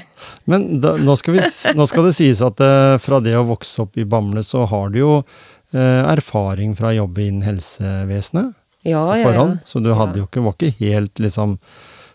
[0.49, 1.43] Men da, nå, skal vi,
[1.77, 4.89] nå skal det sies at eh, fra det å vokse opp i Bamble, så har
[4.93, 8.55] du jo eh, erfaring fra å jobbe innen helsevesenet
[8.87, 9.45] Ja, på ja, ja.
[9.65, 11.59] Så du hadde jo ikke, var ikke helt liksom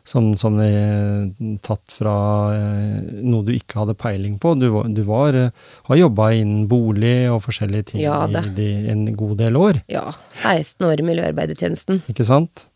[0.04, 1.28] som, som er
[1.62, 2.14] tatt fra
[2.56, 4.56] eh, noe du ikke hadde peiling på.
[4.58, 5.50] Du, du var, eh,
[5.86, 10.08] har jobba innen bolig og forskjellige ting Ja, i de, en god del år, Ja,
[10.42, 12.02] 16 år i miljøarbeidertjenesten.
[12.10, 12.66] ikke sant?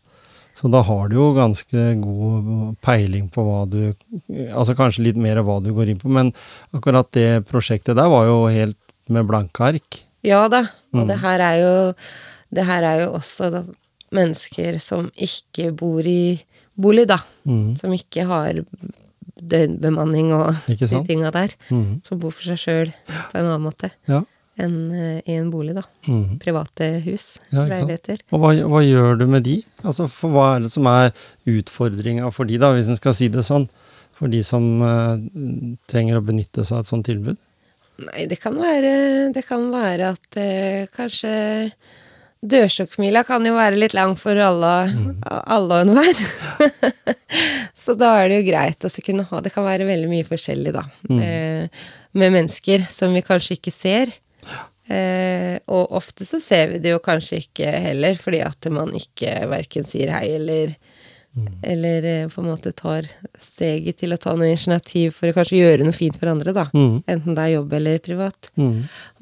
[0.57, 3.93] Så da har du jo ganske god peiling på hva du
[4.49, 6.31] Altså kanskje litt mer av hva du går inn på, men
[6.73, 8.79] akkurat det prosjektet der var jo helt
[9.13, 9.99] med blanke ark.
[10.25, 10.63] Ja da,
[10.95, 11.07] og Mm.
[11.11, 11.75] det her er jo
[12.55, 13.51] Det her er jo også
[14.15, 16.39] mennesker som ikke bor i
[16.77, 17.19] bolig, da.
[17.47, 17.75] Mm.
[17.79, 18.61] Som ikke har
[19.37, 21.53] døgnbemanning og de tinga der.
[21.69, 21.99] Mm.
[22.05, 24.23] Som bor for seg sjøl på en annen måte Ja.
[24.57, 25.83] enn uh, i en bolig, da.
[26.07, 26.37] Mm.
[26.41, 28.23] Private hus, Ja, leiligheter.
[28.33, 29.59] Og hva, hva gjør du med de?
[29.83, 31.11] Altså, for hva er det som er
[31.45, 33.67] utfordringa for de, da, hvis en skal si det sånn?
[34.17, 35.19] For de som uh,
[35.85, 37.37] trenger å benytte seg av et sånt tilbud?
[38.07, 41.31] Nei, det kan være, det kan være at uh, kanskje
[42.45, 44.73] Dørstokkmila kan jo være litt lang for alle,
[45.25, 46.19] alle og enhver.
[47.83, 50.75] så da er det jo greit å kunne ha Det kan være veldig mye forskjellig,
[50.75, 50.85] da.
[51.09, 54.13] Eh, med mennesker som vi kanskje ikke ser.
[54.87, 59.33] Eh, og ofte så ser vi det jo kanskje ikke heller, fordi at man ikke
[59.51, 60.77] verken sier hei eller
[61.61, 63.07] Eller eh, på en måte tar
[63.41, 66.67] steget til å ta noe initiativ for å kanskje gjøre noe fint for andre, da.
[66.73, 66.99] Mm.
[67.05, 68.51] Enten det er jobb eller privat.
[68.59, 68.75] Mm.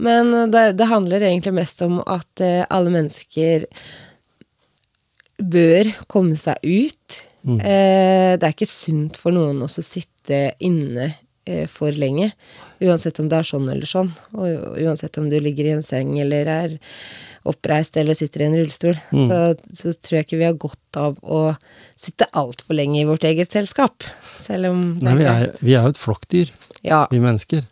[0.07, 3.67] Men eh, det, det handler egentlig mest om at eh, alle mennesker
[5.41, 7.21] bør komme seg ut.
[7.45, 11.11] Eh, det er ikke sunt for noen å sitte inne
[11.45, 12.31] eh, for lenge.
[12.83, 14.11] Uansett om det er sånn eller sånn.
[14.37, 16.77] Og uansett om du ligger i en seng eller er
[17.45, 18.95] oppreist eller sitter i en rullestol.
[19.11, 19.39] Så,
[19.77, 21.41] så tror jeg ikke vi har godt av å
[21.99, 24.05] sitte altfor lenge i vårt eget selskap.
[24.41, 25.61] Selv om det Nei, vi, er, greit.
[25.65, 26.51] vi er jo et flokkdyr,
[26.85, 27.03] Ja.
[27.11, 27.63] vi mennesker.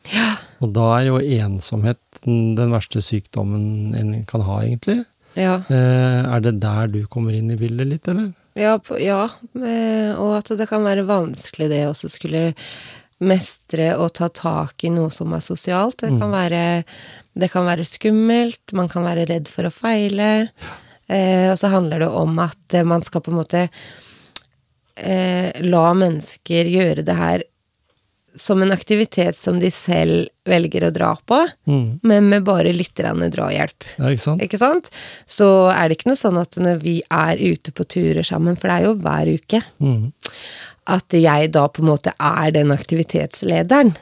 [0.63, 5.03] Og da er jo ensomhet den, den verste sykdommen en kan ha, egentlig.
[5.37, 5.57] Ja.
[5.67, 8.31] Eh, er det der du kommer inn i bildet litt, eller?
[8.53, 9.23] Ja, på, ja,
[9.57, 12.51] eh, og at det kan være vanskelig det også skulle
[13.23, 16.01] mestre og ta tak i noe som er sosialt.
[16.03, 16.63] Det kan være,
[17.39, 20.49] det kan være skummelt, man kan være redd for å feile.
[21.09, 23.65] Eh, og så handler det om at man skal på en måte
[24.95, 27.43] eh, la mennesker gjøre det her
[28.35, 31.37] som en aktivitet som de selv velger å dra på,
[31.69, 31.99] Mm.
[32.01, 33.83] men med bare litt drahjelp.
[33.99, 34.41] Ja, ikke sant?
[34.41, 34.89] Ikke sant?
[35.29, 38.69] Så er det ikke noe sånn at når vi er ute på turer sammen, for
[38.69, 40.11] det er jo hver uke, Mm.
[40.89, 43.93] At jeg da på en måte er den aktivitetslederen.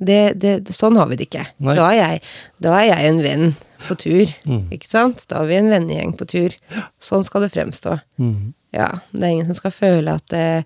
[0.00, 1.42] Det, det, sånn har vi det ikke.
[1.60, 2.20] Da er, jeg,
[2.64, 3.50] da er jeg en venn
[3.86, 4.62] på tur, Mm.
[4.72, 5.26] ikke sant?
[5.28, 6.54] Da er vi en vennegjeng på tur.
[7.00, 7.98] Sånn skal det fremstå.
[8.20, 8.54] Mm.
[8.76, 10.62] Ja, det er ingen som skal føle at eh,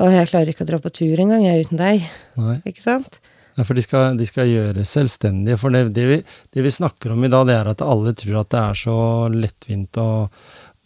[0.00, 2.06] å, jeg klarer ikke å dra på tur engang, jeg er uten deg.
[2.40, 2.56] Nei.
[2.72, 3.20] Ikke sant?
[3.58, 5.58] Ja, for de skal, de skal gjøre selvstendige.
[5.60, 6.18] For det, det, vi,
[6.56, 8.96] det vi snakker om i dag, det er at alle tror at det er så
[9.34, 10.08] lettvint å,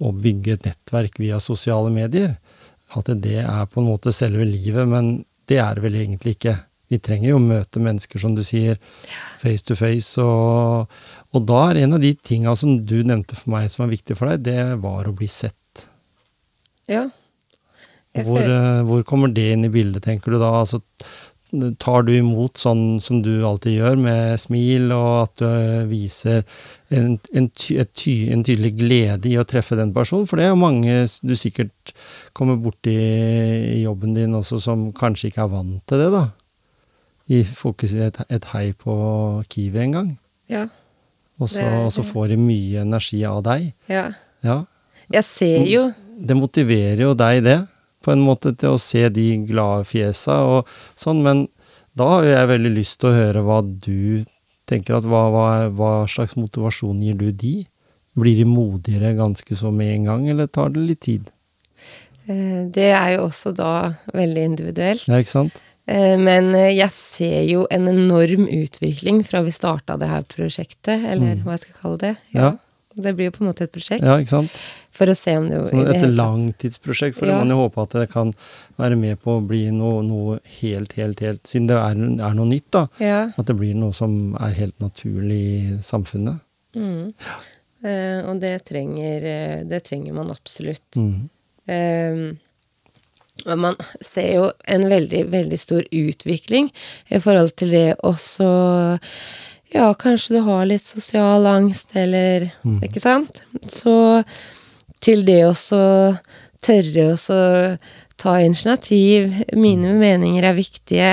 [0.03, 2.35] å bygge et nettverk via sosiale medier.
[2.95, 5.17] At det er på en måte selve livet, men
[5.51, 6.55] det er det vel egentlig ikke.
[6.93, 8.79] Vi trenger jo å møte mennesker, som du sier,
[9.43, 10.21] face to face.
[10.21, 10.91] Og,
[11.35, 14.17] og da er en av de tinga som du nevnte for meg som er viktig
[14.19, 15.87] for deg, det var å bli sett.
[16.91, 17.07] Ja.
[18.15, 20.53] Hvor, eh, hvor kommer det inn i bildet, tenker du da?
[20.61, 20.79] Altså,
[21.83, 26.43] tar du imot sånn som du alltid gjør, med smil, og at du eh, viser
[26.95, 30.29] en, en, ty, ty, en tydelig glede i å treffe den personen?
[30.31, 31.95] For det er jo mange du sikkert
[32.37, 36.27] kommer borti i jobben din også, som kanskje ikke er vant til det, da.
[37.35, 38.95] I fokus i et, et hei på
[39.49, 40.15] Kiwi en gang.
[40.53, 40.69] Ja.
[41.41, 43.73] Og så, og så får de mye energi av deg.
[43.91, 44.11] ja.
[44.45, 44.65] Ja.
[45.13, 47.59] Jeg ser jo det motiverer jo deg, det,
[48.05, 51.45] på en måte, til å se de glade fjesa og sånn, men
[51.97, 54.25] da har jo jeg veldig lyst til å høre hva du
[54.69, 57.55] tenker at hva, hva, hva slags motivasjon gir du de?
[58.19, 61.31] Blir de modigere ganske så med en gang, eller tar det litt tid?
[62.29, 63.71] eh, Det er jo også da
[64.15, 65.07] veldig individuelt.
[65.11, 65.63] Ja, ikke sant?
[65.87, 71.05] Eh, Men eh, jeg ser jo en enorm utvikling fra vi starta det her prosjektet,
[71.11, 72.15] eller hva jeg skal kalle det.
[72.33, 72.41] Ja.
[72.41, 72.53] Ja.
[72.95, 74.59] Det blir jo på en måte et prosjekt, Ja, ikke sant?
[74.95, 77.39] For å se om det jo Sånn et langtidsprosjekt, for Ja.
[77.41, 78.31] man jo håpe at det kan
[78.79, 82.47] være med på å bli noe, noe helt, helt, helt Siden det er, er noe
[82.47, 82.87] nytt, da.
[83.03, 83.19] Ja.
[83.37, 86.41] At det blir noe som er helt naturlig i samfunnet.
[86.77, 87.13] Mm.
[87.85, 90.87] Eh, og det trenger, eh, det trenger man absolutt.
[90.97, 91.29] Mm.
[91.69, 92.25] Eh,
[93.51, 96.69] og man ser jo en veldig, veldig stor utvikling
[97.11, 99.01] i forhold til det også
[99.75, 102.79] Ja, kanskje du har litt sosial angst, eller Mm.
[102.87, 103.43] Ikke sant?
[103.67, 104.25] Så
[105.05, 105.55] til det å
[106.65, 107.19] tørre å
[108.21, 109.33] ta initiativ.
[109.59, 111.11] Mine meninger er viktige.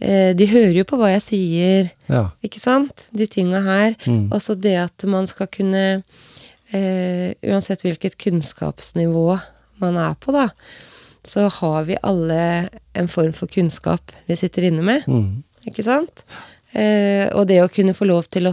[0.00, 1.90] Eh, de hører jo på hva jeg sier.
[2.12, 2.26] Ja.
[2.44, 3.06] Ikke sant?
[3.10, 3.96] De tinga her.
[4.04, 4.28] Mm.
[4.34, 5.84] Også det at man skal kunne
[6.72, 9.26] eh, Uansett hvilket kunnskapsnivå
[9.82, 10.50] man er på, da,
[11.26, 15.08] så har vi alle en form for kunnskap vi sitter inne med.
[15.10, 15.42] Mm.
[15.68, 16.24] Ikke sant?
[16.74, 18.52] Eh, og det å kunne få lov til å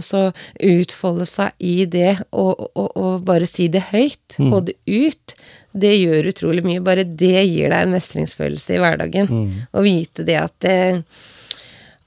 [0.60, 4.50] utfolde seg i det, og, og, og bare si det høyt, Mm.
[4.52, 5.34] få det ut,
[5.72, 6.82] det gjør utrolig mye.
[6.84, 9.28] Bare det gir deg en mestringsfølelse i hverdagen.
[9.28, 9.50] Mm.
[9.72, 11.00] Å vite det at eh,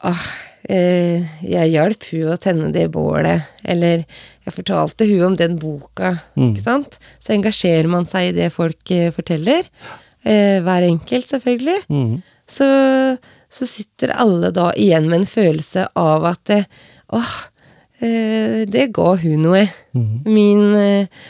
[0.04, 0.24] ah,
[0.70, 4.04] eh, jeg hjalp hun å tenne det bålet, eller
[4.46, 6.54] jeg fortalte hun om den boka, Mm.
[6.54, 6.98] ikke sant?
[7.20, 9.64] Så engasjerer man seg i det folk eh, forteller.
[10.26, 12.22] Eh, hver enkelt, selvfølgelig Mm.
[12.48, 13.18] så,
[13.54, 16.52] så sitter alle da igjen med en følelse av at
[17.14, 17.36] åh,
[18.02, 19.68] eh, det ga hun noe.
[19.94, 20.14] Mm.
[20.26, 21.24] Min eh,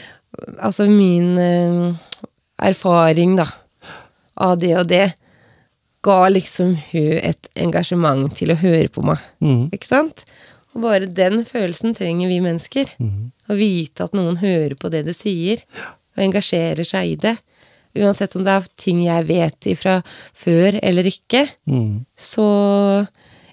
[0.58, 1.94] Altså min eh,
[2.58, 3.44] erfaring, da,
[4.34, 5.12] av det og det,
[6.02, 9.22] ga liksom hun et engasjement til å høre på meg.
[9.38, 9.68] Mm.
[9.70, 10.24] Ikke sant?
[10.74, 12.90] Og bare den følelsen trenger vi mennesker.
[12.98, 13.30] Mm.
[13.30, 15.62] Å vite at noen hører på det du sier,
[16.16, 17.36] og engasjerer seg i det.
[17.94, 20.00] Uansett om det er ting jeg vet ifra
[20.34, 22.04] før eller ikke, Mm.
[22.18, 23.06] så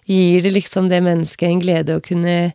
[0.10, 2.54] gir det liksom det mennesket en glede å kunne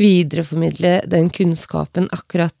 [0.00, 2.54] videreformidle den kunnskapen akkurat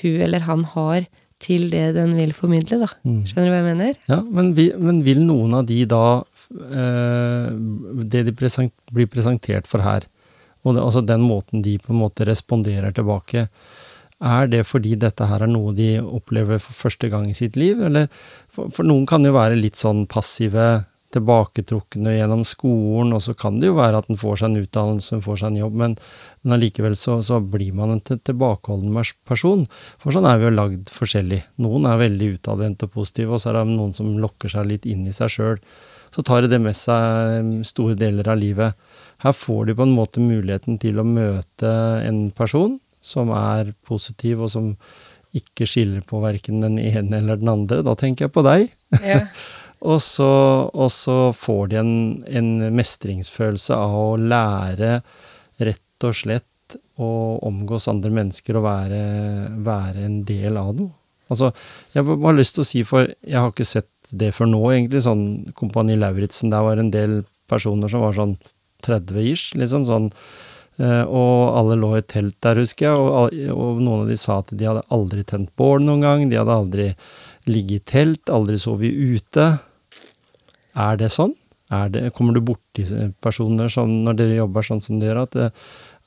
[0.00, 1.06] hun eller han har
[1.40, 2.88] til det den vil formidle, da.
[3.06, 3.22] Mm.
[3.26, 3.94] Skjønner du hva jeg mener?
[4.12, 7.46] Ja, men, vi, men vil noen av de da eh,
[8.12, 10.04] Det de present, blir presentert for her,
[10.60, 13.46] og det, altså den måten de på en måte responderer tilbake,
[14.20, 17.80] er det fordi dette her er noe de opplever for første gang i sitt liv?
[17.80, 18.08] Eller
[18.52, 23.56] for, for noen kan jo være litt sånn passive, tilbaketrukne gjennom skolen, og så kan
[23.58, 25.96] det jo være at en får seg en utdannelse, en får seg en jobb, men,
[26.44, 28.94] men allikevel så, så blir man en til- tilbakeholden
[29.26, 29.64] person.
[29.98, 31.40] For sånn er vi jo lagd forskjellig.
[31.64, 34.86] Noen er veldig utadvendte og positive, og så er det noen som lokker seg litt
[34.86, 35.58] inn i seg sjøl.
[36.14, 38.78] Så tar de det med seg store deler av livet.
[39.20, 41.74] her får de på en måte muligheten til å møte
[42.06, 44.74] en person som er positiv, og som
[45.36, 47.80] ikke skiller på verken den ene eller den andre.
[47.86, 48.68] Da tenker jeg på deg.
[49.04, 49.22] Ja.
[49.90, 50.30] og, så,
[50.74, 51.92] og så får de en,
[52.26, 55.00] en mestringsfølelse av å lære
[55.60, 56.46] rett og slett
[57.00, 57.10] å
[57.46, 59.02] omgås andre mennesker og være,
[59.64, 60.92] være en del av noe.
[61.30, 61.52] Altså,
[61.94, 65.04] jeg har lyst til å si, for jeg har ikke sett det før nå, egentlig,
[65.04, 68.34] sånn Kompani Lauritzen, der var en del personer som var sånn
[68.82, 70.08] 30 ish, liksom sånn.
[70.78, 74.38] Eh, og alle lå i telt der, husker jeg, og, og, noen av de sa
[74.40, 76.88] at de hadde aldri tent bål noen gang, de hadde aldri
[77.50, 79.46] ligget i telt, aldri sovet ute.
[80.78, 81.34] Er det sånn?
[81.70, 82.86] Er det, kommer du borti
[83.22, 85.48] personer som, når dere jobber sånn som dere gjør, at det,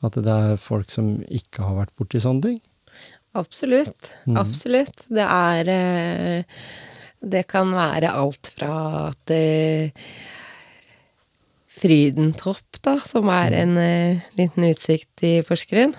[0.04, 2.62] at det er folk som ikke har vært borti sånne ting?
[3.34, 4.12] Absolutt.
[4.28, 4.38] Mm.
[4.42, 5.06] Absolutt.
[5.10, 6.66] Det er eh,
[7.24, 8.74] Det kan være alt fra
[9.08, 9.96] at eh,
[11.84, 15.92] Frydentopp, da, som er en eh, liten utsikt i Porsgrunn,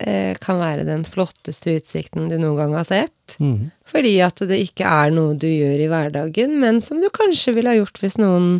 [0.00, 3.36] eh, kan være den flotteste utsikten du noen gang har sett.
[3.36, 3.68] Mm.
[3.90, 7.74] Fordi at det ikke er noe du gjør i hverdagen, men som du kanskje ville
[7.74, 8.54] ha gjort hvis noen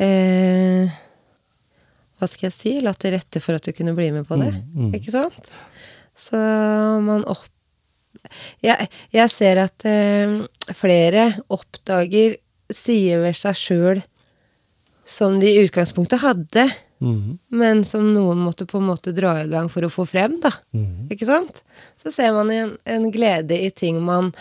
[0.00, 0.88] eh,
[2.16, 2.74] Hva skal jeg si?
[2.80, 4.54] La til rette for at du kunne bli med på det.
[4.54, 4.86] Mm.
[4.86, 4.96] Mm.
[4.96, 5.52] Ikke sant?
[6.16, 6.40] Så
[7.04, 7.50] man opp...
[8.64, 9.84] Jeg, jeg ser at
[10.72, 12.38] flere oppdager
[12.72, 14.04] sider ved seg sjøl
[15.04, 16.64] som de i utgangspunktet hadde,
[17.04, 17.38] mm.
[17.52, 20.52] men som noen måtte på en måte dra i gang for å få frem, da.
[20.76, 21.10] Mm.
[21.12, 21.60] Ikke sant?
[22.00, 24.32] Så ser man en, en, glede i ting man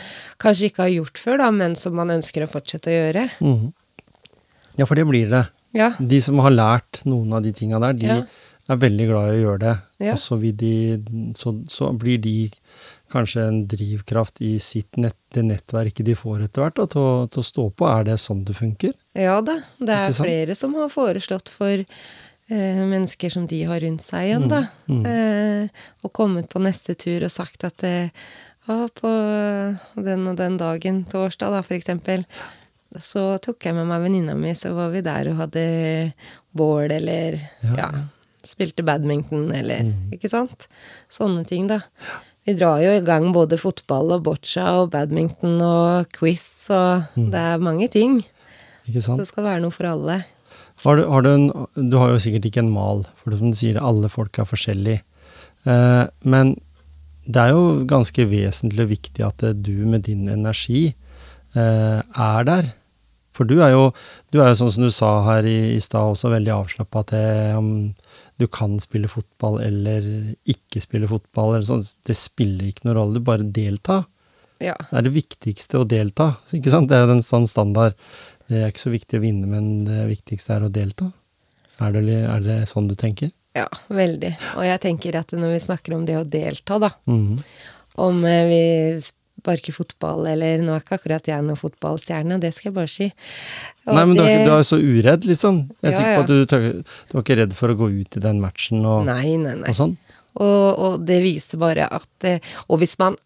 [0.42, 3.28] kanskje ikke har gjort før, da, men som man ønsker å fortsette å gjøre.
[3.44, 3.68] Mm.
[4.80, 5.46] Ja, for det blir det.
[5.76, 5.94] Ja.
[6.00, 8.20] De som har lært noen av de tinga der, de ja.
[8.70, 9.76] er veldig glad i å gjøre det.
[10.08, 10.16] Ja.
[10.16, 10.76] Og så, de,
[11.40, 12.38] så, så blir de
[13.14, 17.48] kanskje en drivkraft i sitt nett, det nettverket de får etter hvert, til, til, å
[17.48, 17.88] stå på.
[17.90, 18.96] Er det sånn det funker?
[19.18, 19.60] Ja da.
[19.78, 24.48] Det er flere som har foreslått for eh, mennesker som de har rundt seg igjen,
[24.52, 24.64] da.
[24.88, 25.06] Mm, mm.
[25.14, 28.26] Eh, og kommet på neste tur og sagt at eh,
[28.68, 29.14] ja, på
[30.00, 32.26] den og den dagen, torsdag da, for eksempel,
[33.02, 35.64] så tok jeg med meg venninna mi, så var vi der og hadde
[36.54, 37.90] bål, eller ja, ja
[38.44, 40.14] spilte badminton, eller mm.
[40.18, 40.68] Ikke sant?
[41.12, 41.82] Sånne ting, da.
[42.44, 47.30] Vi drar jo i gang både fotball og boccia og badminton og quiz, og mm.
[47.32, 48.18] det er mange ting.
[48.84, 49.22] Ikke sant?
[49.24, 50.20] Det skal være noe for alle.
[50.84, 53.58] Har du, har du, en, du, har jo sikkert ikke en mal, for som du
[53.58, 55.04] sier, alle folk er forskjellige.
[55.70, 56.58] Eh, men
[57.24, 60.90] det er jo ganske vesentlig og viktig at du med din energi
[61.56, 62.74] eh, er der.
[63.34, 63.88] For du er, jo,
[64.36, 67.62] du er jo sånn som du sa her i, i stad, også veldig avslappa til
[67.62, 67.70] om
[68.42, 70.06] du kan spille fotball eller
[70.50, 71.56] ikke spille fotball.
[71.56, 71.84] Eller sånn.
[72.06, 74.04] Det spiller ikke noen rolle, du bare delta.
[74.64, 74.76] Ja.
[74.90, 76.34] Det er det viktigste å delta.
[76.56, 76.90] ikke sant?
[76.92, 77.98] Det er den sånn standard.
[78.48, 81.10] Det er ikke så viktig å vinne, men det viktigste er å delta.
[81.84, 83.32] Er det, er det sånn du tenker?
[83.58, 84.34] Ja, veldig.
[84.58, 87.44] Og jeg tenker at når vi snakker om det å delta, da mm -hmm.
[87.96, 89.02] Om eh, vi
[89.44, 93.10] sparke fotball, eller Nå er ikke akkurat jeg noen fotballstjerne, det skal jeg bare si.
[93.88, 95.60] Og nei, men det, du, er, jo så uredd, liksom.
[95.82, 98.20] Jeg er ja, sikker på at du, du, var ikke redd for å gå ut
[98.20, 99.74] i den matchen og, nei, nei, nei.
[99.74, 99.98] og sånn?
[100.34, 103.20] Og, og, det viser bare at eh, Og hvis man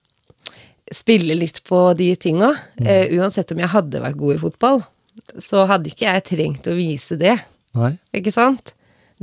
[0.91, 2.88] spiller litt på de tinga, mm.
[2.88, 4.78] uh, uansett om jeg hadde vært god i fotball,
[5.43, 7.34] så hadde ikke jeg trengt å vise det.
[7.76, 7.91] Nei.
[8.15, 8.72] Ikke sant?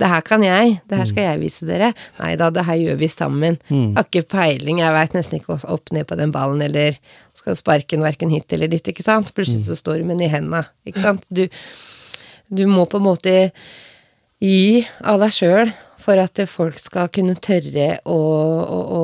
[0.01, 1.29] Det her kan jeg, det her skal mm.
[1.29, 1.93] jeg vise dere.
[2.19, 3.59] Nei da, det her gjør vi sammen.
[3.69, 3.95] Mm.
[3.95, 6.99] Har ikke peiling, jeg veit nesten ikke opp ned på den ballen, eller
[7.39, 9.31] skal sparke den verken hit eller dit, ikke sant.
[9.37, 9.69] Plutselig mm.
[9.69, 11.27] så står du den i henda, ikke sant.
[11.31, 11.47] Du,
[12.51, 13.35] du må på en måte
[14.43, 15.71] gi av deg sjøl
[16.05, 18.19] for at folk skal kunne tørre å,
[18.61, 19.03] å, å,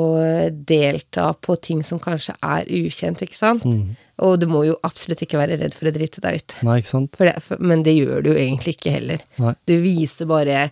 [0.53, 3.65] delta på ting som kanskje er ukjent, ikke sant.
[3.65, 3.95] Mm.
[4.27, 6.59] Og du må jo absolutt ikke være redd for å drite deg ut.
[6.67, 7.17] Nei, ikke sant?
[7.17, 9.25] Det, for, men det gjør du jo egentlig ikke heller.
[9.41, 9.55] Nei.
[9.69, 10.67] Du viser bare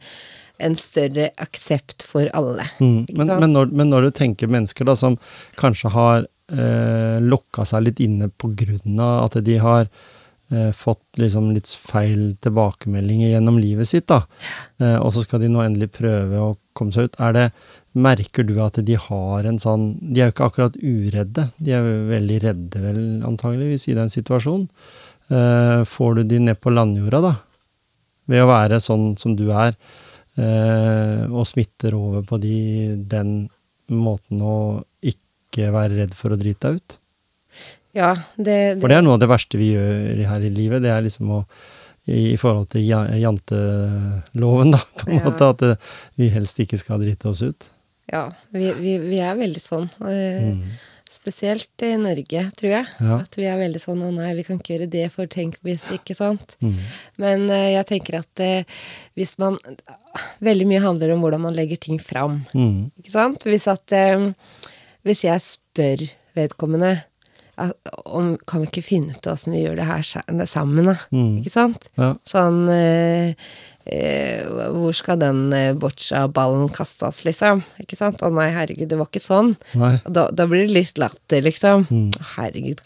[0.59, 2.67] en større aksept for alle.
[2.83, 3.07] Mm.
[3.14, 5.17] Men, men, når, men, når, du tenker mennesker da som
[5.61, 9.88] kanskje har eh, lokka seg litt inne på grunn av at de har
[10.73, 14.23] fått liksom litt feil tilbakemeldinger gjennom livet sitt, da,
[14.81, 17.19] eh, og så skal de nå endelig prøve å komme seg ut.
[17.21, 17.45] Er det,
[17.99, 21.89] merker du at de har en sånn De er jo ikke akkurat uredde, de er
[22.09, 24.69] veldig redde, vel, antageligvis, i den situasjonen.
[25.29, 27.35] Eh, får du de ned på landjorda, da,
[28.29, 29.77] ved å være sånn som du er,
[30.41, 33.51] eh, og smitter over på de den
[33.89, 34.57] måten å
[35.03, 36.99] ikke være redd for å drite deg ut?
[37.96, 40.85] Ja, det, det For det er noe av det verste vi gjør her i livet.
[40.85, 41.42] Det er liksom å
[42.09, 45.24] i forhold til janteloven, da, på en ja.
[45.27, 45.48] måte.
[45.53, 47.68] At vi helst ikke skal drite oss ut.
[48.09, 49.90] Ja, vi, vi, vi er veldig sånn.
[50.01, 50.62] Eh, mm.
[51.09, 52.88] Spesielt i Norge, tror jeg.
[53.01, 53.18] Ja.
[53.22, 55.87] At vi er veldig sånn 'Å nei, vi kan ikke gjøre det, for tenk hvis',
[55.96, 56.57] ikke sant?
[56.64, 56.79] Mm.
[57.16, 58.81] Men eh, jeg tenker at eh,
[59.16, 59.61] hvis man
[60.42, 62.40] Veldig mye handler om hvordan man legger ting fram.
[62.51, 62.90] Mm.
[62.98, 63.44] Ikke sant?
[63.46, 64.33] Hvis at eh,
[65.07, 67.05] Hvis jeg spør vedkommende
[68.07, 70.03] om Kan vi ikke finne ut åssen vi gjør det her
[70.47, 70.94] sammen, da?
[71.14, 71.40] Mm.
[71.42, 71.88] Ikke sant?
[71.99, 72.12] Ja.
[72.29, 73.35] Sånn eh,
[73.88, 77.64] eh, Hvor skal den eh, boccia-ballen kastes, liksom?
[77.83, 78.23] Ikke sant?
[78.23, 79.55] Å nei, herregud, det var ikke sånn.
[79.75, 81.87] Da, da blir det litt latter, liksom.
[81.90, 82.09] Mm.
[82.37, 82.83] Herregud.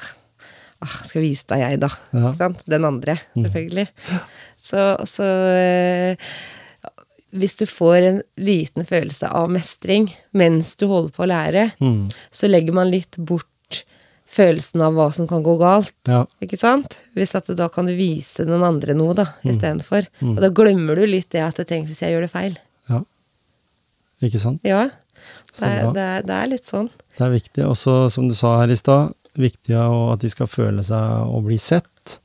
[0.83, 1.93] Ah, skal vise deg, jeg, da.
[2.11, 2.25] Ja.
[2.33, 2.65] Ikke sant?
[2.71, 3.87] Den andre, selvfølgelig.
[4.63, 6.33] Så, så eh,
[7.33, 12.11] Hvis du får en liten følelse av mestring mens du holder på å lære, Mm.
[12.35, 13.49] så legger man litt bort
[14.33, 15.93] følelsen av hva som kan gå galt.
[16.09, 16.23] Ja.
[16.45, 16.97] Ikke sant?
[17.17, 19.51] Hvis at da kan du vise den andre noe, da, Mm.
[19.53, 20.07] istedenfor.
[20.25, 22.57] Og da glemmer du litt det at tenk hvis jeg gjør det feil.
[22.89, 23.03] ja.
[24.23, 24.61] Ikke sant?
[24.65, 24.85] Ja.
[25.59, 26.89] Det er, det er, det er litt sånn.
[27.19, 27.65] Det er viktig.
[27.67, 31.59] Også, som du sa her i stad, viktig at de skal føle seg og bli
[31.59, 32.19] sett.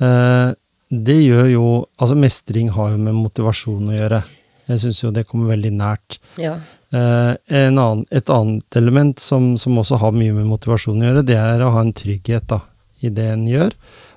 [0.00, 0.52] Eh,
[0.90, 1.66] det gjør jo
[2.00, 4.22] Altså, mestring har jo med motivasjon å gjøre.
[4.68, 6.18] Jeg syns jo det kommer veldig nært.
[6.40, 6.56] Ja.
[6.94, 11.24] Eh, en annen, et annet element som, som også har mye med motivasjon å gjøre,
[11.26, 12.60] det er å ha en trygghet da,
[13.02, 13.74] i det en gjør.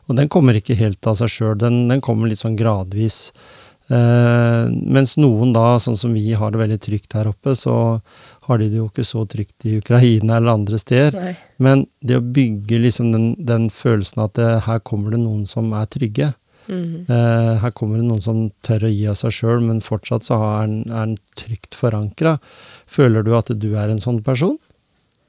[0.10, 3.30] Og den kommer ikke helt av seg sjøl, den, den kommer litt sånn gradvis.
[3.90, 7.74] Eh, mens noen da, sånn som vi har det veldig trygt her oppe, så
[8.46, 11.18] har de det jo ikke så trygt i Ukraina eller andre steder.
[11.18, 11.34] Nei.
[11.58, 15.74] Men det å bygge liksom den, den følelsen at det, her kommer det noen som
[15.78, 16.32] er trygge.
[16.70, 20.38] Eh, her kommer det noen som tør å gi av seg sjøl, men fortsatt så
[20.62, 22.38] er den, trygt forankra.
[22.90, 24.58] Føler du at du er en sånn person?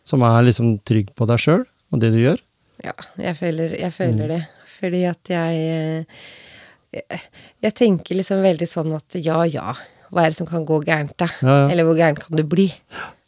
[0.05, 2.41] Som er liksom trygg på deg sjøl og det du gjør?
[2.85, 4.29] Ja, jeg føler, jeg føler Mm.
[4.29, 4.43] det.
[4.81, 6.05] Fordi at jeg, eh,
[6.93, 7.21] jeg
[7.63, 9.75] Jeg tenker liksom veldig sånn at ja, ja,
[10.11, 11.29] hva er det som kan gå gærent, da?
[11.43, 11.69] Ja, ja.
[11.71, 12.73] Eller hvor gærent kan det bli?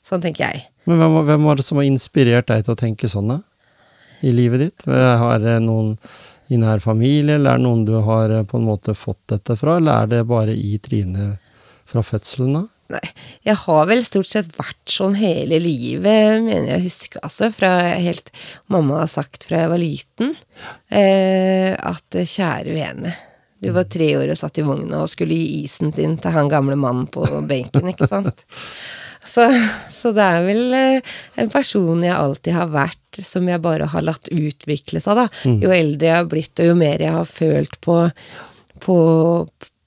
[0.05, 0.67] Sånn tenker jeg.
[0.87, 3.41] Men hvem, hvem var det som har inspirert deg til å tenke sånn, da?
[4.23, 4.83] I livet ditt?
[4.87, 5.97] Har noen
[6.53, 9.57] i nær familie, eller er det noen du har eh, på en måte fått dette
[9.59, 11.35] fra, eller er det bare i Trine
[11.89, 12.69] fra fødselen av?
[12.93, 13.09] Nei,
[13.47, 17.49] jeg har vel stort sett vært sånn hele livet, mener jeg å huske, altså.
[17.55, 18.29] Fra helt
[18.73, 20.35] Mamma har sagt fra jeg var liten,
[20.93, 23.15] eh, at eh, kjære vene,
[23.63, 26.51] du var tre år og satt i vogna og skulle gi isen din til han
[26.53, 28.45] gamle mannen på benken, ikke sant?
[29.25, 29.47] Så,
[30.03, 34.07] så det er vel eh, en person jeg alltid har vært, som jeg bare har
[34.07, 35.29] latt utvikle seg, da.
[35.63, 37.99] Jo eldre jeg har blitt, og jo mer jeg har følt på,
[38.83, 38.97] på,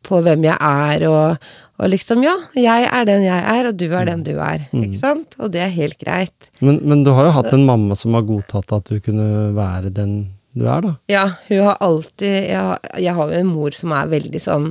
[0.05, 1.49] på hvem jeg er, og,
[1.81, 5.01] og liksom, ja, jeg er den jeg er, og du er den du er, ikke
[5.01, 5.35] sant?
[5.41, 6.51] Og det er helt greit.
[6.61, 9.91] Men, men du har jo hatt en mamma som har godtatt at du kunne være
[9.95, 10.17] den
[10.55, 10.93] du er, da.
[11.11, 14.69] Ja, hun har alltid Jeg har, jeg har jo en mor som er veldig sånn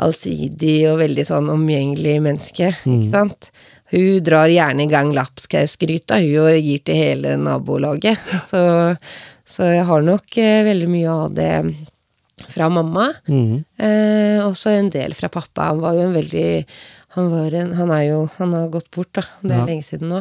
[0.00, 3.50] allsidig og veldig sånn omgjengelig menneske, ikke sant?
[3.90, 8.18] Hun drar gjerne i gang lapskausgryta, hun, og gir til hele nabolaget.
[8.50, 8.60] Så,
[9.48, 11.52] så jeg har nok eh, veldig mye av det
[12.52, 13.08] fra mamma.
[13.28, 13.64] Mm.
[13.80, 15.70] Eh, også en del fra pappa.
[15.72, 16.48] Han var jo en veldig
[17.16, 19.24] Han var en Han er jo Han har gått bort, da.
[19.40, 19.64] Det er Ja.
[19.66, 20.20] lenge siden nå.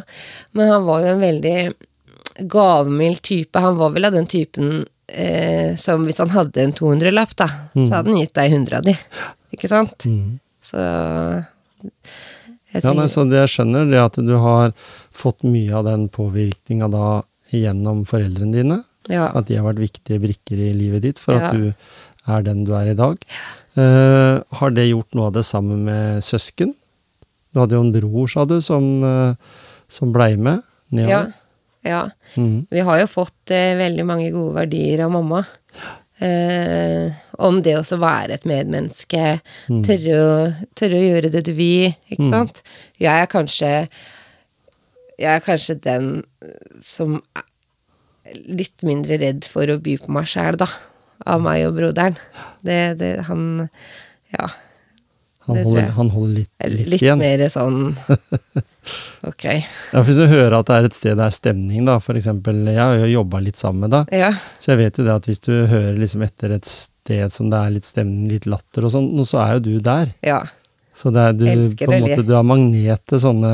[0.57, 1.73] Men han var jo en veldig
[2.47, 3.59] gavmild type.
[3.59, 7.87] Han var vel av den typen eh, som hvis han hadde en 200-lapp, da, så
[7.99, 8.95] hadde han gitt deg 100 av de.
[9.55, 10.05] Ikke sant?
[10.05, 10.39] Mm.
[10.61, 10.77] Så
[12.83, 14.73] Ja, nei, så det jeg skjønner, det at du har
[15.15, 17.07] fått mye av den påvirkninga da
[17.53, 18.83] gjennom foreldrene dine.
[19.07, 19.29] ja.
[19.33, 21.47] At de har vært viktige brikker i livet ditt for Ja.
[21.47, 21.73] at du
[22.27, 23.17] er den du er i dag.
[23.77, 26.73] Uh, har det gjort noe av det samme med søsken?
[27.53, 29.35] Du hadde jo en bror, sa du, som, uh,
[29.87, 30.59] som blei med
[30.91, 30.97] ja.
[30.97, 31.33] nedover.
[31.87, 32.01] ja.
[32.35, 32.67] Mhm.
[32.69, 35.45] Vi har jo fått uh, veldig mange gode verdier av mamma.
[36.17, 37.13] Eh,
[37.45, 39.37] om det også være et medmenneske,
[39.85, 42.63] tørre, å, tørre å gjøre det du vil, ikke sant.
[42.97, 43.73] Jeg er kanskje
[45.17, 46.09] Jeg er kanskje den
[46.85, 47.45] som er
[48.49, 50.67] litt mindre redd for å by på meg sjæl, da.
[51.25, 52.17] Av meg og broderen.
[52.65, 53.69] Det, det Han
[54.33, 54.49] Ja.
[55.47, 57.19] Han, holder, han holder litt, litt, Litt igjen.
[57.21, 57.77] mer sånn
[59.27, 59.43] Ok.
[59.47, 62.79] Ja, hvis du hører at det er et sted det er stemning, da, eksempel Jeg
[62.79, 64.29] har jo jobba litt sammen med deg, Ja.
[64.59, 67.59] så jeg vet jo det at hvis du hører liksom etter et sted som det
[67.59, 70.13] er litt stemning, litt latter og sånn, så er jo du der.
[70.25, 70.41] Ja.
[70.97, 73.51] Så det er, du, Elsker på en måte, du har magnet til sånne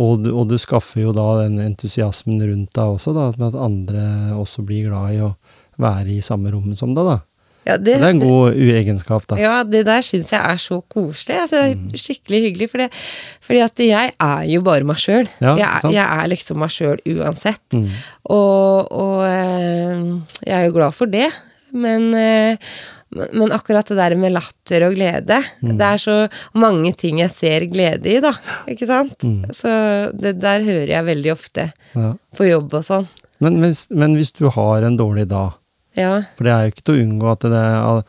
[0.00, 4.06] og du, og du skaffer jo da den entusiasmen rundt deg også, da, at andre
[4.34, 5.34] også blir glad i å
[5.82, 7.18] være i samme rommet som deg, da.
[7.66, 9.38] Ja Det er en god uegenskap, da.
[9.40, 11.36] Ja, det der syns jeg er så koselig.
[11.46, 12.70] Altså, det er skikkelig hyggelig.
[12.70, 12.90] for det,
[13.44, 15.28] fordi at jeg er jo bare meg sjøl.
[15.40, 17.62] Ja, jeg, jeg er liksom meg sjøl uansett.
[17.72, 17.88] Mm.
[18.34, 20.04] Og, og eh,
[20.46, 21.30] jeg er jo glad for det.
[21.74, 22.56] Men, eh,
[23.14, 26.14] Men, akkurat det der med latter og glede Det er så
[26.58, 28.32] mange ting jeg ser glede i, da.
[28.66, 29.22] Ikke sant?
[29.54, 29.70] Så
[30.18, 32.14] det der hører jeg veldig ofte Ja.
[32.34, 33.06] på jobb og sånn.
[33.38, 35.54] Men, hvis, men hvis du har en dårlig dag,
[35.94, 36.24] Ja.
[36.34, 38.00] for det er jo ikke til å unngå at det er av,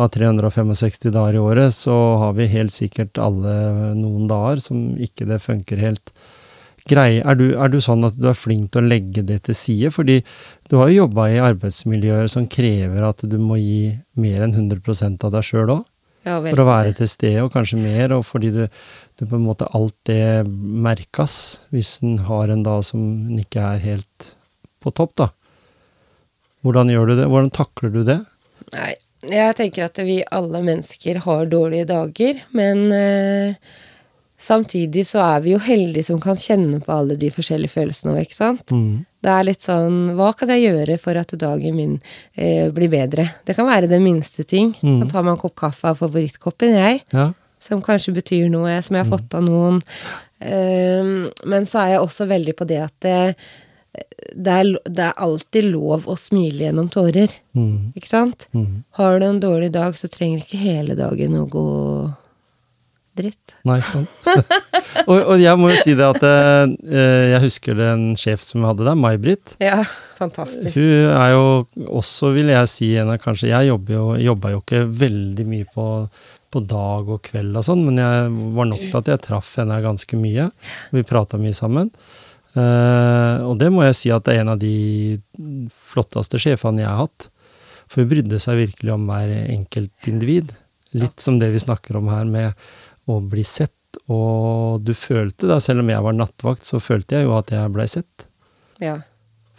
[0.00, 3.54] av 365 dager i året, så har vi helt sikkert alle
[3.96, 6.12] noen dager som ikke det funker helt
[6.88, 7.20] grei.
[7.20, 9.92] Er du, er du sånn at du er flink til å legge det til side?
[9.94, 10.20] Fordi
[10.70, 15.24] du har jo jobba i arbeidsmiljøer som krever at du må gi mer enn 100
[15.26, 15.84] av deg sjøl òg.
[16.28, 18.62] ja For å være til stede, og kanskje mer, og fordi du,
[19.18, 23.64] du på en måte alt det merkes hvis en har en dag som en ikke
[23.74, 24.34] er helt
[24.80, 25.28] på topp, da.
[26.64, 27.28] Hvordan gjør du det?
[27.30, 28.18] Hvordan takler du det?
[28.74, 28.94] Nei,
[29.28, 33.56] jeg tenker at vi alle mennesker har dårlige dager, men eh,
[34.40, 38.22] samtidig så er vi jo heldige som kan kjenne på alle de forskjellige følelsene òg,
[38.24, 38.72] ikke sant?
[38.72, 39.04] Mm.
[39.20, 41.98] Det er litt sånn Hva kan jeg gjøre for at dagen min
[42.32, 43.26] eh, blir bedre?
[43.44, 44.72] Det kan være den minste ting.
[44.80, 45.02] Mm.
[45.02, 47.02] Da tar man en kopp kaffe av favorittkoppen, jeg.
[47.12, 47.30] Ja.
[47.60, 49.82] Som kanskje betyr noe, som jeg har fått av noen.
[50.40, 51.12] Eh,
[51.44, 53.18] men så er jeg også veldig på det at det,
[54.34, 57.34] det, er, det er alltid lov å smile gjennom tårer.
[57.56, 57.92] Mm.
[57.98, 58.48] Ikke sant?
[58.56, 58.82] Mm.
[58.98, 61.68] Har du en dårlig dag, så trenger ikke hele dagen å gå
[63.20, 63.54] dritt.
[63.68, 64.10] Nei, sant.
[65.10, 68.64] og, og jeg må jo si det at eh, jeg husker det en sjef som
[68.68, 69.56] hadde der, May-Britt.
[69.62, 69.82] Ja,
[70.18, 70.76] fantastisk.
[70.76, 71.44] Hun er jo
[72.00, 75.68] også, vil jeg si, en av kanskje Jeg jobber jo, jobba jo ikke veldig mye
[75.74, 75.88] på,
[76.50, 79.82] på dag og kveld og sånn, men jeg var nok til at jeg traff henne
[79.84, 80.50] ganske mye.
[80.94, 81.92] Vi prata mye sammen.
[82.58, 85.18] Eh, og det må jeg si at det er en av de
[85.92, 87.28] flotteste sjefene jeg har hatt.
[87.90, 90.54] For hun brydde seg virkelig om hver enkeltindivid.
[90.98, 93.74] Litt som det vi snakker om her med å bli sett.
[94.10, 97.74] Og du følte da, selv om jeg var nattvakt, så følte jeg jo at jeg
[97.74, 98.26] blei sett.
[98.82, 99.00] Ja.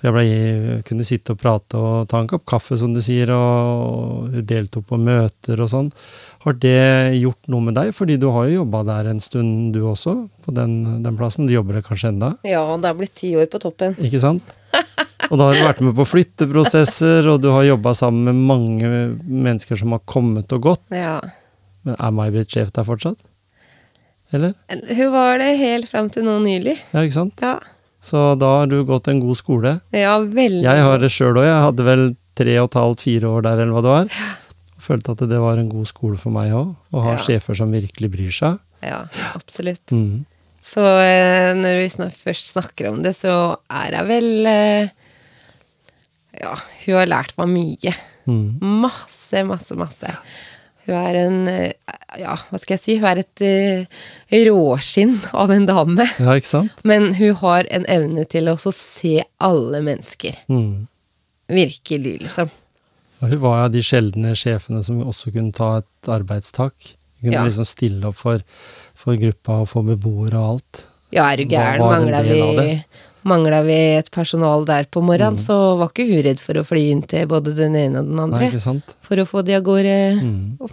[0.02, 3.30] For jeg ble, kunne sitte og prate og ta en kopp kaffe, som du sier,
[3.36, 5.92] og deltok på møter og sånn.
[6.42, 7.92] Har det gjort noe med deg?
[7.94, 11.46] Fordi du har jo jobba der en stund, du også, på den, den plassen.
[11.46, 13.94] Du jobber der kanskje enda, ja, det har blitt ti år på toppen.
[14.02, 14.58] ikke sant?
[15.32, 18.90] Og da har du vært med på flytteprosesser, og du har jobba sammen med mange
[19.22, 20.84] mennesker som har kommet og gått.
[20.92, 21.20] Ja.
[21.86, 23.22] Men er May-Britt sjef der fortsatt?
[24.36, 24.58] Eller?
[24.72, 26.76] Hun var det helt fram til nå nylig.
[26.92, 27.40] Ja, ikke sant?
[27.44, 27.60] Ja.
[28.02, 29.76] Så da har du gått en god skole.
[29.94, 30.64] Ja, veldig.
[30.66, 31.46] Jeg har det sjøl òg.
[31.46, 32.06] Jeg hadde vel
[32.40, 34.24] tre og et halvt, fire år der, eller hva det var.
[34.82, 37.22] Følte at det var en god skole for meg òg, å ha Ja.
[37.22, 38.58] sjefer som virkelig bryr seg.
[38.82, 39.04] Ja,
[39.38, 39.86] absolutt.
[39.94, 40.24] Mm.
[40.62, 44.90] Så eh, når vi først snakker om det, så er jeg vel eh,
[46.42, 47.94] Ja, hun har lært meg mye.
[48.26, 48.58] Mm.
[48.82, 50.16] Masse, masse, masse.
[50.88, 51.72] Hun er en eh,
[52.20, 52.96] Ja, hva skal jeg si?
[53.00, 54.00] Hun er et uh,
[54.50, 56.08] råskinn av en dame.
[56.20, 56.82] Ja, ikke sant?
[56.88, 60.36] Men hun har en evne til å også se alle mennesker.
[60.52, 60.88] Mm.
[61.52, 62.52] Virkelig, liksom.
[63.22, 66.76] Ja, hun var av de sjeldne sjefene som også kunne ta et arbeidstak.
[67.22, 67.46] Hun kunne Ja.
[67.48, 68.42] liksom stille opp for,
[68.98, 70.84] for gruppa og for beboere og alt.
[71.16, 71.80] Ja, er du gæren?
[71.84, 72.40] Mangla vi,
[73.24, 73.30] det?
[73.30, 76.84] manglet vi et personal der på morgenen, så var ikke hun redd for å fly
[76.92, 78.60] inn til både den ene og den Nei, andre.
[78.60, 78.96] sant?
[79.06, 80.58] For å få de av gårde Mm.
[80.60, 80.70] på,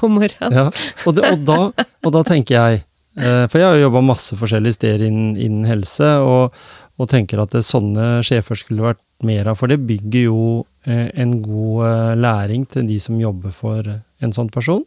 [0.00, 0.52] på morgenen.
[0.52, 0.66] Ja,
[1.06, 2.82] og, det, og, da, og da tenker jeg
[3.16, 6.54] eh, For jeg har jo jobba masse forskjellige steder innen, innen helse, og,
[6.98, 9.58] og tenker at det, sånne sjefer skulle vært mer av.
[9.60, 10.40] For det bygger jo
[10.86, 14.82] eh, en god eh, læring til de som jobber for en sånn person.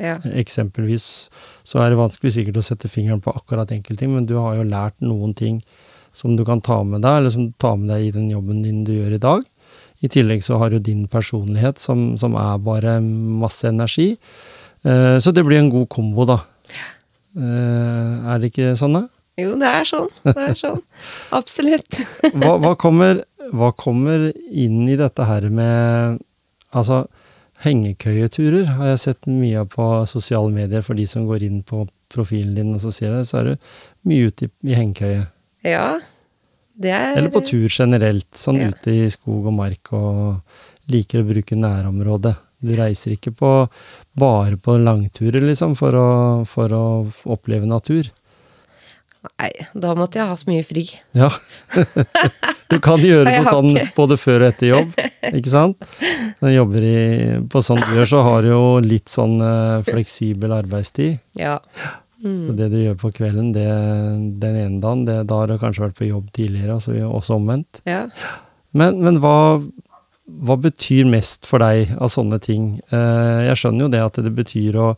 [0.00, 0.16] Ja.
[0.24, 1.04] Eksempelvis
[1.66, 4.64] så er det vanskelig sikkert å sette fingeren på akkurat enkeltting, men du har jo
[4.64, 5.58] lært noen ting
[6.12, 8.62] som du kan ta med deg, eller som du tar med deg i den jobben
[8.64, 9.44] din du gjør i dag.
[10.00, 14.14] I tillegg så har du din personlighet, som, som er bare masse energi.
[14.82, 16.40] Eh, så det blir en god kombo, da.
[17.36, 19.06] Eh, er det ikke sånn, da?
[19.40, 20.08] Jo, det er sånn.
[20.24, 20.80] Det er sånn.
[21.40, 22.00] Absolutt.
[22.34, 26.20] Hva, hva, kommer, hva kommer inn i dette her med
[26.70, 27.00] Altså,
[27.64, 31.82] hengekøyeturer har jeg sett mye av på sosiale medier for de som går inn på
[32.14, 33.72] profilen din og så ser det, så er du
[34.06, 35.24] mye ute i, i hengekøye.
[35.66, 35.98] Ja.
[36.80, 38.68] Det er Eller på tur generelt, sånn Ja.
[38.72, 40.40] ute i skog og mark og
[40.88, 42.36] liker å bruke nærområdet.
[42.60, 43.50] Du reiser ikke på,
[44.16, 46.08] bare på langturer, liksom, for å,
[46.48, 46.84] for å
[47.24, 48.10] oppleve natur.
[49.36, 50.86] Nei, da måtte jeg ha så mye fri.
[51.16, 51.30] Ja.
[52.70, 54.92] Du kan gjøre noe sånn både før og etter jobb,
[55.26, 55.80] ikke sant?
[56.38, 57.00] Når du jobber i,
[57.50, 61.16] på sånn du gjør, så har du jo litt sånn eh, fleksibel arbeidstid.
[61.34, 61.56] Ja.
[62.20, 62.56] Så Mm.
[62.56, 63.66] det du gjør på kvelden det,
[64.40, 67.80] den ene dagen, det, da har du kanskje vært på jobb tidligere, altså også omvendt.
[67.86, 68.08] ja.
[68.72, 69.58] Men, men hva,
[70.28, 72.80] hva betyr mest for deg av sånne ting?
[72.92, 74.90] Eh, jeg skjønner jo det at det betyr å,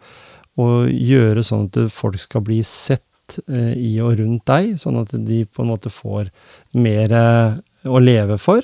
[0.59, 5.15] å gjøre sånn at folk skal bli sett eh, i og rundt deg, sånn at
[5.15, 6.29] de på en måte får
[6.75, 7.55] mer eh,
[7.89, 8.61] å leve for.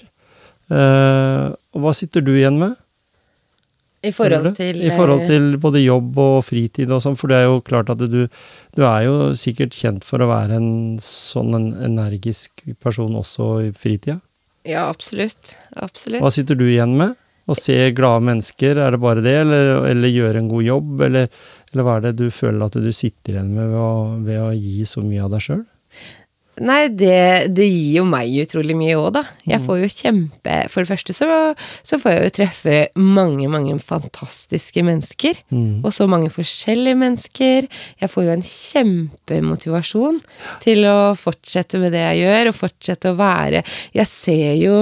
[0.68, 2.74] Eh, og hva sitter du igjen med?
[4.06, 7.40] I forhold til I forhold eh, til både jobb og fritid og sånn, for det
[7.40, 8.20] er jo klart at du,
[8.78, 13.72] du er jo sikkert kjent for å være en sånn en energisk person også i
[13.74, 14.20] fritida.
[14.68, 15.56] Ja, absolutt.
[15.74, 16.22] Absolutt.
[16.22, 17.16] Hva sitter du igjen med?
[17.48, 21.30] Å se glade mennesker, er det bare det, eller, eller gjøre en god jobb, eller,
[21.72, 23.92] eller hva er det du føler at du sitter igjen med ved å,
[24.26, 25.62] ved å gi så mye av deg sjøl?
[26.64, 29.22] Nei, det, det gir jo meg utrolig mye òg, da.
[29.48, 31.28] Jeg får jo kjempe For det første så,
[31.86, 35.42] så får jeg jo treffe mange, mange fantastiske mennesker.
[35.54, 35.82] Mm.
[35.82, 37.68] Og så mange forskjellige mennesker.
[38.00, 40.22] Jeg får jo en kjempemotivasjon
[40.64, 43.62] til å fortsette med det jeg gjør, og fortsette å være
[43.96, 44.74] Jeg ser jo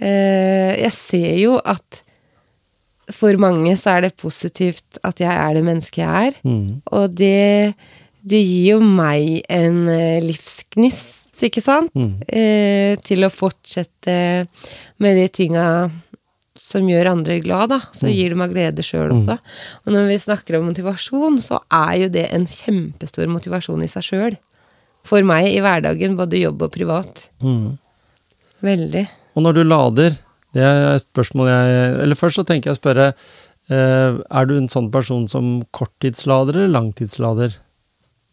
[0.00, 2.04] eh, Jeg ser jo at
[3.14, 6.40] for mange så er det positivt at jeg er det mennesket jeg er.
[6.44, 6.80] Mm.
[6.92, 7.72] Og det,
[8.28, 11.92] det gir jo meg en eh, livsgnist, ikke sant?
[11.94, 12.16] Mm.
[12.28, 14.18] Eh, til å fortsette
[15.02, 15.64] med de tinga
[16.58, 17.78] som gjør andre glad, da.
[17.94, 18.12] Så Mm.
[18.16, 19.38] gir det meg glede sjøl også.
[19.86, 24.02] Og når vi snakker om motivasjon, så er jo det en kjempestor motivasjon i seg
[24.08, 24.36] sjøl.
[25.08, 27.28] For meg i hverdagen, både jobb og privat.
[27.40, 27.78] Mm.
[28.62, 29.04] Veldig.
[29.38, 30.18] Og når du lader,
[30.52, 33.06] det er et spørsmål jeg Eller først så tenker jeg å spørre
[33.70, 37.54] eh, Er du en sånn person som korttidslader eller langtidslader?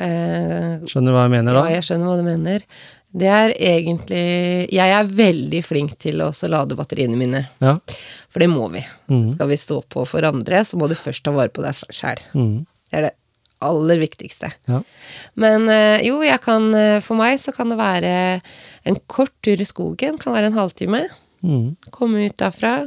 [0.04, 1.66] Eh, Skjønner hva jeg mener da?
[1.70, 2.66] Ja, jeg skjønner hva du mener.
[3.16, 7.46] Det er egentlig Jeg er veldig flink til å også lade batteriene mine.
[7.64, 7.78] Ja.
[8.28, 8.82] For det må vi.
[9.08, 9.30] Mm.
[9.38, 12.20] Skal vi stå på for andre, så må du først ta vare på deg sjæl.
[12.36, 12.66] Mm.
[12.91, 13.14] Det er det
[13.66, 14.52] aller viktigste.
[14.68, 14.82] Ja.
[15.39, 18.12] Men eh, jo, jeg kan eh, For meg så kan det være
[18.86, 20.20] en kort tur i skogen.
[20.22, 21.06] Kan være en halvtime.
[21.46, 21.70] Mm.
[21.96, 22.82] Komme ut derfra.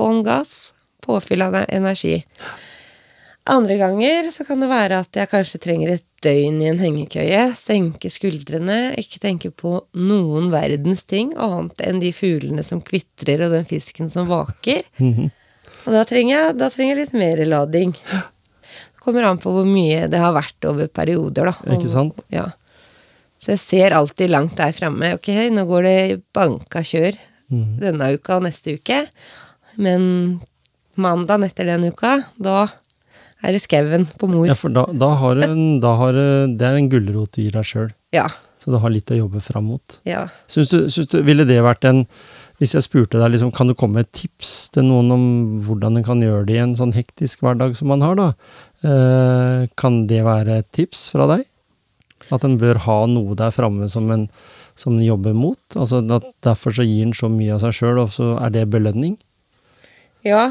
[0.00, 0.72] Bånn gass.
[1.04, 2.22] Påfyll av energi.
[3.46, 7.42] Andre ganger så kan det være at jeg kanskje trenger et døgn i en hengekøye.
[7.60, 13.52] Senke skuldrene, ikke tenke på noen verdens ting annet enn de fuglene som kvitrer og
[13.52, 14.80] den fisken som vaker.
[14.96, 15.28] Mhm.
[15.84, 17.90] Og da trenger jeg, da trenger jeg litt mer lading.
[17.92, 21.74] Det kommer an på hvor mye det har vært over perioder, da.
[21.76, 22.22] Ikke sant?
[22.32, 22.46] Ja.
[23.36, 25.10] Så jeg ser alltid langt der framme.
[25.18, 27.18] Ok, nå går det banka kjør
[27.52, 27.76] Mhm.
[27.82, 29.02] denne uka og neste uke.
[29.76, 30.40] Men
[30.96, 32.70] mandagen etter den uka, da
[33.44, 34.46] er det skauen på mor.
[34.48, 37.52] Ja, for da, da har du en, da har Det er en gulrot du gir
[37.54, 38.28] deg sjøl, Ja.
[38.58, 39.98] så du har litt å jobbe fram mot.
[40.08, 40.26] ja.
[40.48, 42.06] Synes du, synes du, ville det vært en
[42.62, 45.24] Hvis jeg spurte deg, liksom, kan du komme med et tips til noen om
[45.66, 48.28] hvordan en kan gjøre det i en sånn hektisk hverdag som man har, da?
[48.86, 51.42] Eh, kan det være et tips fra deg?
[52.32, 54.28] At en bør ha noe der framme som en
[54.78, 55.58] som en jobber mot?
[55.74, 58.64] Altså at Derfor så gir en så mye av seg sjøl, og så er det
[58.70, 59.18] belønning?
[60.24, 60.44] Ja,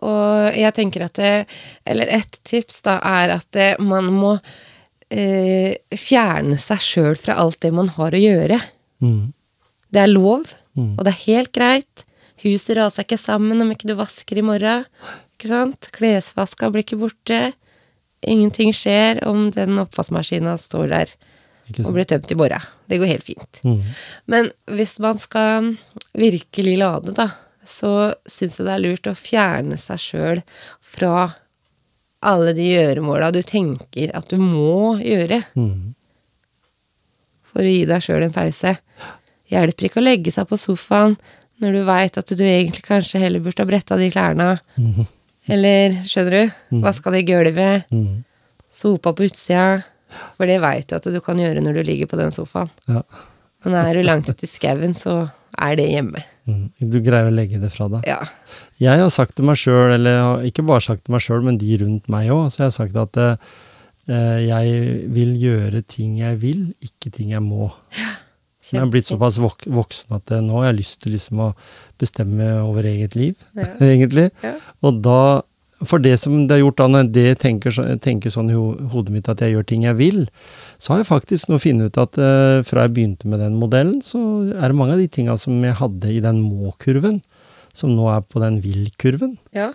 [0.00, 1.46] og jeg tenker at det
[1.86, 4.32] Eller et tips, da, er at det, man må
[5.10, 8.60] eh, fjerne seg sjøl fra alt det man har å gjøre.
[9.02, 9.32] Mm.
[9.90, 10.92] Det er lov, Mm.
[10.96, 12.04] og det er helt greit.
[12.44, 14.84] Huset raser ikke sammen om ikke du vasker i morgen.
[15.34, 15.88] Ikke sant?
[15.92, 17.40] Klesvaska blir ikke borte.
[18.22, 21.10] Ingenting skjer om den oppvaskmaskina står der
[21.82, 22.62] og blir tømt i morgen.
[22.88, 23.60] Det går helt fint.
[23.66, 23.82] Mm.
[24.30, 25.72] Men hvis man skal
[26.14, 27.26] virkelig lade, da,
[27.70, 27.92] så
[28.26, 30.42] syns jeg det er lurt å fjerne seg sjøl
[30.94, 31.28] fra
[32.26, 35.94] alle de gjøremåla du tenker at du må gjøre Mm.
[37.50, 38.74] for å gi deg sjøl en pause.
[39.50, 41.16] Hjelper ikke å legge seg på sofaen
[41.60, 44.50] når du veit at du egentlig kanskje heller burde ha bretta de klærne.
[44.78, 45.06] Mm.
[45.50, 46.52] Eller, skjønner du,
[46.84, 48.24] vaska det gulvet, Mm.
[48.72, 49.82] sopa på utsida.
[50.36, 52.70] For det veit du at du kan gjøre når du ligger på den sofaen.
[52.88, 53.02] Ja.
[53.64, 56.22] Men er du langt ute i skauen, så er det hjemme.
[56.50, 56.90] Mm.
[56.92, 58.06] Du greier å legge det fra deg.
[58.08, 58.20] Ja.
[58.82, 61.76] Jeg har sagt til meg sjøl, eller ikke bare sagt til meg sjøl, men de
[61.84, 66.66] rundt meg òg, så jeg har sagt at eh, jeg vil gjøre ting jeg vil,
[66.84, 67.70] ikke ting jeg må.
[68.70, 71.48] Jeg har blitt såpass vok voksen at eh, nå har jeg lyst til liksom å
[72.00, 73.66] bestemme over eget liv, Ja.
[73.92, 74.28] egentlig.
[74.46, 74.54] Ja.
[74.86, 75.42] Og da,
[75.86, 79.14] for det som det har gjort da, når det tenker, tenker sånn i ho hodet
[79.14, 80.24] mitt at jeg gjør ting jeg vil,
[80.80, 84.00] så har jeg faktisk nå funnet ut at eh, fra jeg begynte med den modellen,
[84.04, 84.20] så
[84.52, 87.20] er det mange av de tinga som jeg hadde i den må-kurven,
[87.76, 89.38] som nå er på den vil-kurven.
[89.56, 89.72] ja.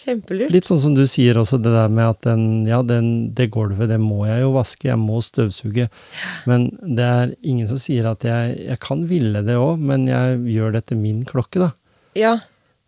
[0.00, 0.48] Kjempelurt.
[0.48, 3.90] Litt sånn som du sier også, det der med at den, ja, den, det gulvet,
[3.90, 5.90] det må jeg jo vaske, jeg må støvsuge.
[6.48, 10.40] Men det er ingen som sier at jeg, jeg kan ville det òg, men jeg
[10.54, 11.70] gjør det etter min klokke, da.
[12.16, 12.32] Ja.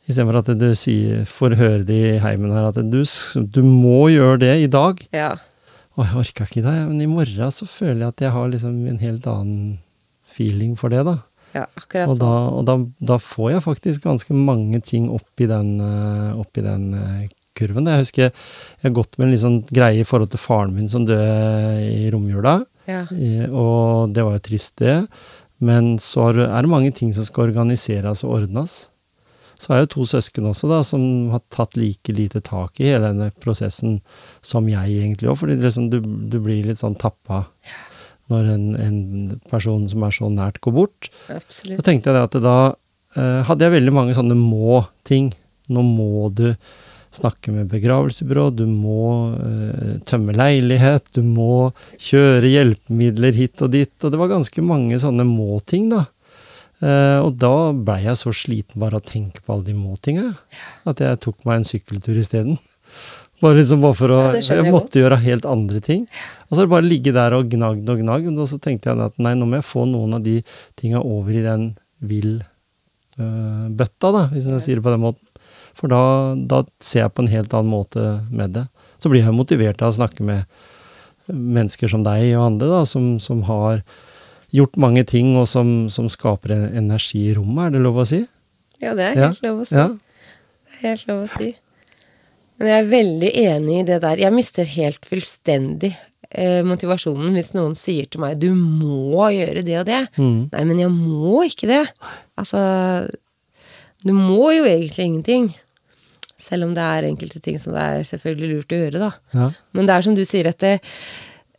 [0.09, 3.01] Istedenfor at du sier, får høre det i heimen her, at du,
[3.55, 4.99] du må gjøre det i dag.
[5.15, 5.37] Ja.
[5.95, 8.81] Og jeg orka ikke det, men i morgen så føler jeg at jeg har liksom
[8.91, 9.77] en helt annen
[10.33, 11.19] feeling for det, da.
[11.53, 12.57] ja akkurat Og, da, sånn.
[12.57, 12.77] og da,
[13.13, 15.75] da får jeg faktisk ganske mange ting oppi den,
[16.41, 17.27] opp i den eh,
[17.59, 17.91] kurven.
[17.93, 20.89] Jeg husker jeg har gått med en litt sånn greie i forhold til faren min
[20.91, 22.63] som døde i romjula.
[22.89, 23.05] Ja.
[23.53, 25.03] Og det var jo trist, det.
[25.63, 28.89] Men så er det mange ting som skal organiseres og ordnes.
[29.63, 33.13] Så er det to søsken også, da, som har tatt like lite tak i hele
[33.13, 34.01] denne prosessen
[34.43, 35.39] som jeg egentlig òg.
[35.39, 37.45] Fordi liksom du, du, blir litt sånn tappa
[38.33, 39.01] når en, en,
[39.51, 41.11] person som er så nært, går bort.
[41.31, 41.79] Absolutt.
[41.79, 45.31] Så tenkte jeg at da eh, hadde jeg veldig mange sånne må-ting.
[45.71, 46.49] Nå må du
[47.13, 49.05] snakke med begravelsesbyrå, du må
[49.37, 53.93] eh, tømme leilighet, du må kjøre hjelpemidler hit og dit.
[54.01, 56.07] Og det var ganske mange sånne må-ting, da.
[56.83, 60.33] Eh, og da blei jeg så sliten bare av å tenke på alle de må-tinga,
[60.89, 62.59] at jeg tok meg en sykkeltur isteden.
[63.43, 66.07] Bare liksom bare for å Ja, det Jeg måtte gjøre helt andre ting.
[66.51, 68.39] Og så bare ligge der og gnagd og gnagd.
[68.39, 70.37] Og så tenkte jeg at nei, nå må jeg få noen av de
[70.79, 71.73] tinga over i den
[72.07, 75.27] vil-bøtta, da, hvis jeg sier det på den måten.
[75.75, 78.67] For da, da ser jeg på en helt annen måte med det.
[79.03, 80.47] Så blir jeg motivert av å snakke med
[81.27, 83.83] mennesker som deg og andre, da, som, som har
[84.53, 88.23] gjort mange ting, og som, som skaper energi i rommet, er det lov å si?
[88.83, 89.77] Ja, det er Ja, helt lov å si.
[89.79, 89.89] Ja.
[89.93, 91.51] Det er helt lov å si.
[92.61, 94.21] Men jeg er veldig enig i det der.
[94.23, 95.93] Jeg mister helt fullstendig
[96.31, 100.07] eh, motivasjonen hvis noen sier til meg 'du må gjøre det og det'.
[100.19, 100.51] Mm.
[100.53, 101.85] Nei, men jeg må ikke det.
[102.39, 103.09] Altså
[104.05, 105.45] Du må jo egentlig ingenting.
[106.37, 109.11] Selv om det er enkelte ting som det er selvfølgelig lurt å gjøre, da.
[109.33, 109.51] Ja.
[109.73, 110.81] Men det er som du sier, at det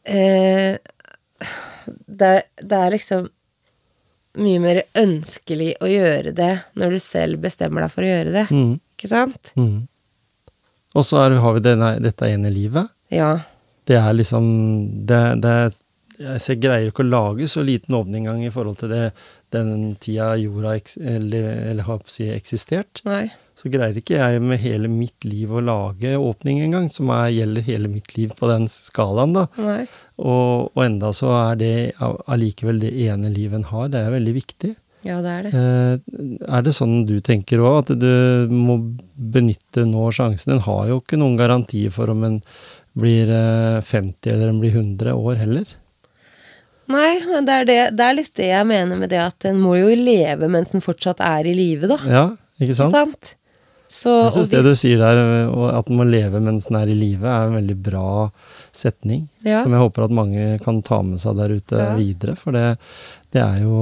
[0.04, 0.76] eh,
[2.08, 3.30] det, det er liksom
[4.44, 8.46] mye mer ønskelig å gjøre det når du selv bestemmer deg for å gjøre det.
[8.50, 8.72] Mm.
[8.98, 9.52] Ikke sant?
[9.60, 9.84] Mm.
[10.94, 12.90] Og så har vi denne, dette ene livet.
[13.14, 13.36] Ja.
[13.86, 14.46] Det er liksom
[15.10, 15.56] det, det
[16.24, 19.12] Jeg ser- greier ikke å lage så liten åpning engang i forhold til det,
[19.52, 23.02] den tida jorda eks, eller, eller har si eksistert.
[23.06, 23.32] Nei.
[23.58, 27.68] Så greier ikke jeg med hele mitt liv å lage åpning engang, som er, gjelder
[27.68, 29.46] hele mitt liv på den skalaen, da.
[30.18, 33.92] Og, og enda så er det allikevel det ene livet en har.
[33.94, 34.74] Det er veldig viktig.
[35.04, 35.52] Ja, det er det.
[35.60, 38.80] Eh, er det sånn du tenker òg, at du må
[39.14, 40.56] benytte nå sjansen?
[40.56, 42.40] En har jo ikke noen garantier for om en
[42.98, 45.78] blir eh, 50 eller en blir 100 år heller.
[46.94, 49.60] Nei, men det er, det, det er litt det jeg mener med det at en
[49.62, 52.00] må jo leve mens en fortsatt er i live, da.
[52.08, 52.26] Ja,
[52.64, 52.96] ikke sant?
[52.96, 53.36] Sant?
[53.94, 55.20] Så, Jeg syns det du sier der,
[55.78, 58.32] at man må leve mens en er i live, er en veldig bra
[58.74, 59.28] setning.
[59.46, 59.60] Ja.
[59.62, 61.92] Som jeg håper at mange kan ta med seg der ute Ja.
[62.00, 62.34] videre.
[62.40, 62.66] For det,
[63.36, 63.78] det er jo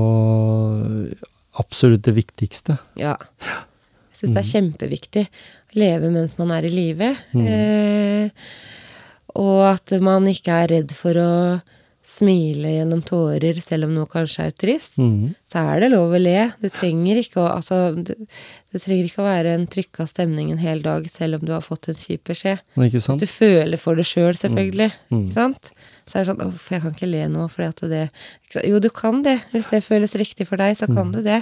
[1.62, 2.76] absolutt det viktigste.
[3.00, 3.16] Ja.
[3.40, 7.14] Jeg syns det er kjempeviktig å leve mens man er i live.
[7.32, 7.48] Mm.
[7.48, 8.30] Eh,
[9.40, 11.32] og at man ikke er redd for å
[12.12, 14.98] smile gjennom tårer selv om noe kanskje er trist.
[15.00, 15.34] mm.
[15.52, 16.52] Så er det lov å le.
[16.64, 18.14] Du trenger ikke å, altså, du,
[18.72, 21.66] det trenger ikke å være en trykka stemning en hel dag selv om du har
[21.66, 22.62] fått en kjip beskjed.
[22.78, 24.92] Hvis du føler for det sjøl, selvfølgelig.
[25.12, 25.26] Mm.
[25.26, 25.72] Ikke sant?
[26.12, 28.02] Så er det sånn Uff, jeg kan ikke le nå fordi at det?
[28.68, 29.38] Jo, du kan det.
[29.54, 30.96] Hvis det føles riktig for deg, så Mm.
[30.98, 31.38] kan du det.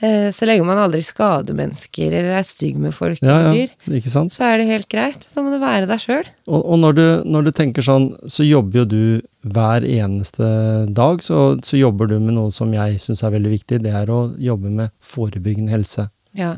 [0.00, 3.66] Eh, så lenge man aldri skader mennesker eller er stygg med folk Ja, eller ja,
[3.66, 4.32] dyr, ikke sant?
[4.32, 5.26] så er det helt greit.
[5.34, 6.24] Da må du være deg sjøl.
[6.48, 10.48] Og, og når, du, når du tenker sånn, så jobber jo du hver eneste
[10.96, 13.82] dag, så, så jobber du med noe som jeg syns er veldig viktig.
[13.84, 16.08] Det er å jobbe med forebyggende helse.
[16.34, 16.56] Ja.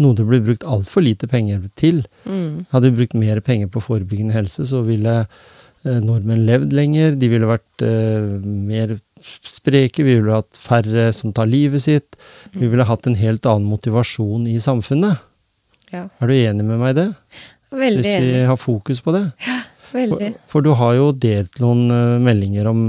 [0.00, 2.04] Noe det blir brukt altfor lite penger til.
[2.24, 2.66] Mm.
[2.72, 5.26] Hadde vi brukt mer penger på forebyggende helse, så ville
[5.84, 8.96] nordmenn levd lenger, de ville vært eh, mer
[9.46, 12.16] spreke, vi ville hatt færre som tar livet sitt.
[12.52, 15.20] Vi ville hatt en helt annen motivasjon i samfunnet.
[15.92, 16.06] ja.
[16.20, 17.08] Er du enig med meg i det?
[17.70, 18.26] Veldig enig.
[18.30, 19.24] Hvis vi har fokus på det?
[19.46, 19.58] Ja,
[19.90, 20.18] Veldig.
[20.36, 22.82] For, for du har jo delt noen eh, meldinger om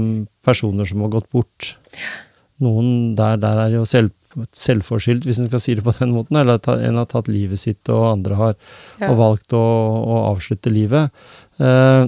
[0.46, 1.72] personer som har gått bort.
[2.62, 4.12] Noen der, der er jo selv,
[4.54, 6.38] selvforskyldt, hvis en skal si det på den måten.
[6.38, 8.54] Eller at en har tatt livet sitt, og andre har,
[9.00, 9.10] Ja.
[9.10, 11.10] og valgt å, å avslutte livet.
[11.58, 12.06] Eh,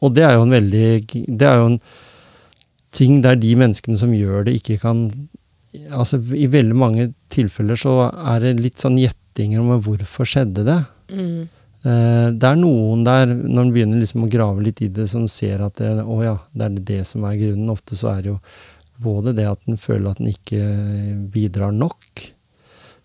[0.00, 0.86] og det er jo en veldig
[1.28, 1.80] Det er jo en
[2.96, 5.04] ting der de menneskene som gjør det, ikke kan
[5.70, 10.78] Altså, i veldig mange tilfeller så er det litt sånn gjettinger om hvorfor skjedde det.
[11.14, 11.44] Mm.
[11.80, 15.28] Uh, det er noen der, når en begynner liksom å grave litt i det, som
[15.30, 17.70] ser at det, å ja, det er det som er grunnen.
[17.70, 18.40] Ofte så er det jo
[19.00, 20.60] både det at en føler at en ikke
[21.32, 22.24] bidrar nok,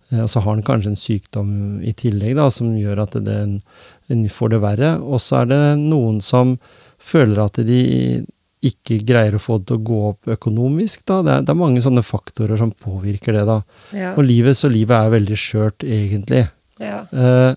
[0.10, 1.54] uh, og så har en kanskje en sykdom
[1.86, 4.92] i tillegg da, som gjør at en får det verre.
[5.06, 6.58] Og så er det noen som
[7.06, 7.82] føler at de
[8.66, 11.04] ikke greier å få det til å gå opp økonomisk.
[11.06, 11.22] Da.
[11.22, 13.44] Det, er, det er mange sånne faktorer som påvirker det.
[13.50, 13.60] da.
[13.94, 14.14] Ja.
[14.16, 16.48] Og livet, så livet er veldig skjørt, egentlig.
[16.82, 17.04] ja.
[17.14, 17.54] Eh,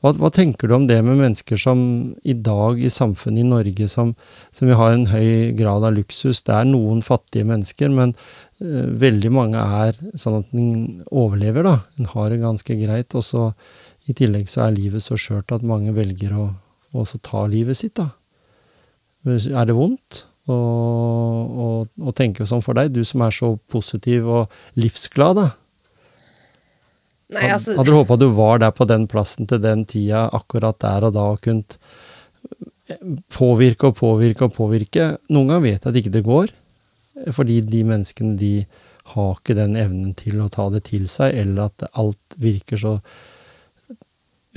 [0.00, 1.80] hva, hva tenker du om det med mennesker som
[2.24, 4.14] i dag i samfunnet i Norge som,
[4.56, 6.40] som vi har en høy grad av luksus?
[6.46, 8.14] Det er noen fattige mennesker, men
[8.60, 11.76] eh, veldig mange er sånn at en overlever, da.
[12.00, 13.16] En har det ganske greit.
[13.16, 13.50] Og så
[14.08, 16.50] i tillegg så er livet så skjørt at mange velger å
[16.96, 18.10] også ta livet sitt, da.
[19.28, 25.40] Er det vondt å, tenke sånn for deg, du som er så positiv og livsglad,
[25.40, 25.48] da?
[27.30, 30.80] Nei, altså, Hadde du håpa du var der på den plassen til den tida, akkurat
[30.82, 31.76] der og da, og kunnet
[33.30, 35.12] påvirke og påvirke og påvirke?
[35.30, 36.54] Noen ganger vet jeg at ikke det går,
[37.36, 38.54] fordi de menneskene de
[39.12, 42.96] har ikke den evnen til å ta det til seg, eller at alt virker så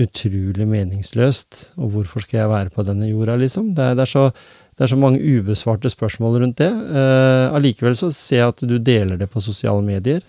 [0.02, 1.74] utrolig meningsløst.
[1.78, 3.74] Og hvorfor skal jeg være på denne jorda, liksom?
[3.78, 4.30] Det er, det er, så,
[4.78, 6.72] det er så, mange ubesvarte spørsmål rundt det.
[6.72, 10.24] Uh, allikevel så ser jeg at du deler det på sosiale medier.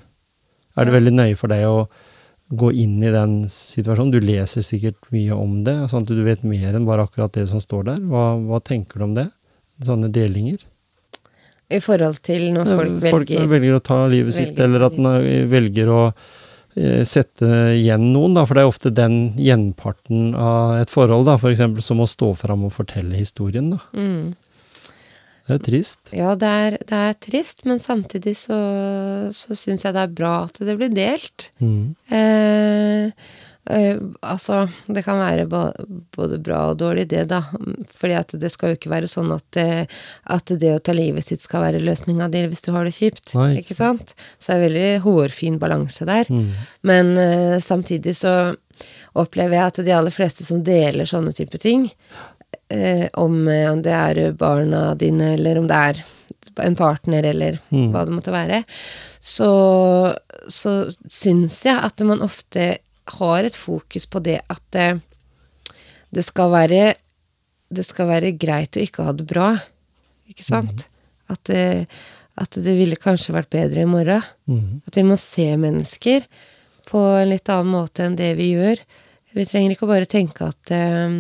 [0.77, 1.87] Er det veldig nøye for deg å
[2.55, 4.12] gå inn i den situasjonen?
[4.12, 7.47] Du leser sikkert mye om det, sånn at du vet mer enn bare akkurat det
[7.51, 8.05] som står der.
[8.11, 9.29] Hva, hva tenker du om det?
[9.85, 10.61] Sånne delinger?
[11.73, 15.25] I forhold til når folk, folk velger velger å ta livet sitt, eller at man
[15.51, 16.01] velger å
[17.07, 21.62] sette igjen noen, da, for det er ofte den gjenparten av et forhold, da, f.eks.
[21.85, 23.83] Som å stå fram og fortelle historien, da.
[23.95, 24.35] mm.
[25.45, 26.11] Det er jo trist.
[26.16, 28.57] Ja, det er, det er trist, men samtidig så,
[29.37, 31.51] så syns jeg det er bra at det blir delt.
[31.61, 31.93] Mm.
[32.09, 33.27] Eh,
[33.71, 37.43] eh, altså, det kan være både bra og dårlig, det, da.
[37.99, 39.87] Fordi at det skal jo ikke være sånn at, det-
[40.27, 43.35] at det å ta livet sitt skal være løsninga di hvis du har det kjipt.
[43.35, 44.15] Nei, ikke sant?
[44.39, 46.25] Så det er veldig hårfin balanse der.
[46.29, 46.51] Mm.
[46.83, 48.35] Men uh, samtidig så
[49.15, 51.89] opplever jeg at de aller fleste som deler sånne type ting,
[52.75, 56.05] uh, om, eh, om det er barna dine, eller om det er
[56.62, 57.89] en partner, eller Mm.
[57.91, 58.61] hva det måtte være,
[59.19, 60.15] så,
[60.47, 60.75] så
[61.11, 62.77] syns jeg at man ofte
[63.19, 65.01] har et fokus på det at eh,
[66.15, 66.95] det skal være
[67.75, 69.55] det skal være greit å ikke ha det bra,
[70.31, 70.85] ikke sant?
[71.33, 71.87] At, det,
[72.39, 74.23] at det ville kanskje vært bedre i morgen.
[74.47, 74.83] Mm.
[74.87, 76.27] At vi må se mennesker
[76.87, 78.83] på en litt annen måte enn det vi gjør.
[79.35, 81.17] Vi trenger ikke bare tenke at, eh,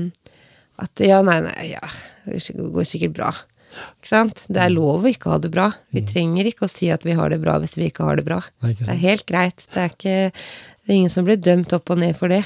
[0.84, 1.82] at ja, nei, nei, ja,
[2.28, 3.32] det går sikkert bra.
[3.74, 4.44] Ikke sant?
[4.46, 5.70] Det er lov å ikke ha det bra.
[5.94, 8.26] Vi trenger ikke å si at vi har det bra hvis vi ikke har det
[8.26, 8.38] bra.
[8.62, 9.66] Det er, Det er helt greit.
[9.72, 10.44] Det er, ikke,
[10.84, 12.42] det er ingen som blir dømt opp og ned for det.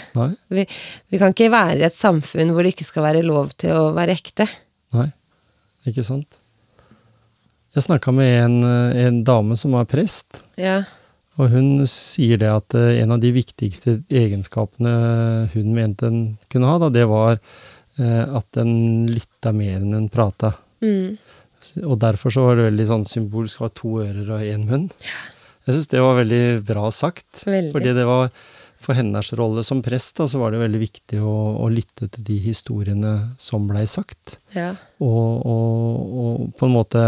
[0.55, 0.62] Vi,
[1.11, 3.89] vi kan ikke være i et samfunn hvor det ikke skal være lov til å
[3.97, 4.47] være ekte.
[4.95, 5.09] nei,
[5.91, 6.39] ikke sant.
[7.74, 10.84] Jeg snakka med en, eh, en dame som er prest, Ja.
[11.39, 16.66] og hun sier det at eh, en av de viktigste egenskapene hun mente en kunne
[16.70, 17.36] ha, da, det var
[17.99, 20.55] eh, at en lytta mer enn en prata.
[20.80, 21.18] Mm.
[21.84, 24.89] Og derfor så var det veldig sånn symbolsk å ha to ører og én munn.
[25.68, 27.42] Jeg syns det var veldig bra sagt.
[27.44, 27.74] Veldig.
[27.74, 28.30] Fordi det var
[28.78, 32.24] for hennes rolle som prest, da, så var det veldig viktig å, å lytte til
[32.24, 34.38] de historiene som blei sagt.
[34.54, 34.70] Ja.
[35.02, 37.04] Og, og, og på en måte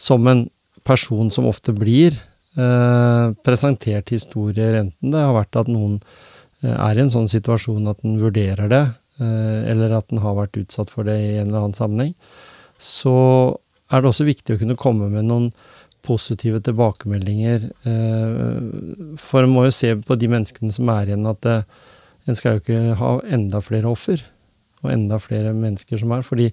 [0.00, 0.44] som en
[0.84, 2.18] person som ofte blir
[2.58, 7.86] eh, presentert historier, enten det har vært at noen eh, er i en sånn situasjon
[7.92, 8.84] at den vurderer det,
[9.22, 12.16] eh, eller at den har vært utsatt for det i en eller annen sammenheng,
[12.82, 13.16] så
[13.92, 15.52] er det også viktig å kunne komme med noen
[16.06, 17.68] positive tilbakemeldinger.
[17.88, 21.64] Eh, for en må jo se på de menneskene som er igjen, at eh,
[22.28, 24.22] en skal jo ikke ha enda flere offer.
[24.82, 26.26] Og enda flere mennesker som er.
[26.26, 26.50] Fordi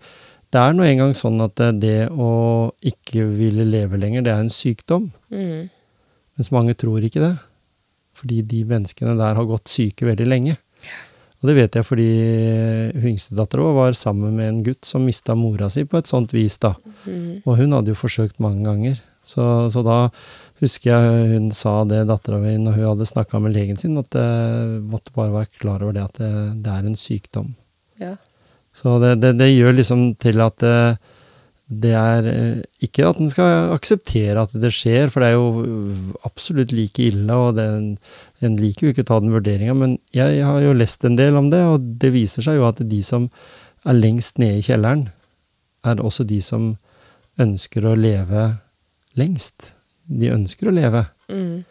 [0.49, 2.31] det er nå engang sånn at eh, det å
[2.93, 5.09] ikke ville leve lenger, det er en sykdom.
[5.33, 5.69] Mm.
[6.39, 7.35] Mens mange tror ikke det.
[8.19, 10.57] Fordi de menneskene der har gått syke veldig lenge.
[11.39, 12.07] Og det vet jeg fordi
[12.97, 16.33] hun yngstedattera vår var sammen med en gutt som mista mora si på et sånt
[16.35, 16.73] vis, da.
[17.05, 17.45] Mm.
[17.45, 18.97] Og hun hadde jo forsøkt mange ganger.
[19.25, 19.43] Så,
[19.73, 19.99] så da
[20.61, 24.15] husker jeg hun sa det, dattera mi, når hun hadde snakka med legen sin, at
[24.15, 26.33] jeg måtte bare være klar over det at det,
[26.65, 27.53] det er en sykdom.
[27.99, 28.15] Ja.
[28.75, 30.79] Så det, det, det gjør liksom til at det,
[31.69, 36.15] det er eh, Ikke at en skal akseptere at det skjer, for det er jo
[36.25, 37.67] absolutt like ille, og det,
[38.45, 41.37] en liker jo ikke å ta den vurderinga, men jeg har jo lest en del
[41.37, 43.29] om det, og det viser seg jo at de som
[43.87, 45.07] er lengst nede i kjelleren,
[45.87, 46.73] er også de som
[47.39, 48.49] ønsker å leve
[49.19, 49.73] lengst.
[50.09, 51.03] De ønsker å leve.
[51.29, 51.61] Mm.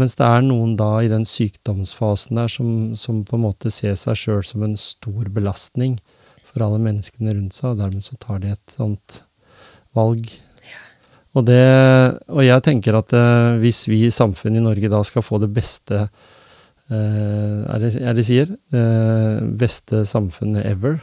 [0.00, 3.94] Mens det er noen da i den sykdomsfasen der som, som på en måte ser
[4.00, 6.00] seg sjøl som en stor belastning
[6.48, 9.20] for alle menneskene rundt seg, og dermed så tar de et sånt
[9.94, 10.26] valg.
[11.34, 11.62] Og, det,
[12.30, 15.48] og jeg tenker at eh, hvis vi i samfunnet i Norge da skal få det
[15.56, 18.52] beste eh, er, det, er det sier?
[18.70, 21.00] Eh, beste samfunnet ever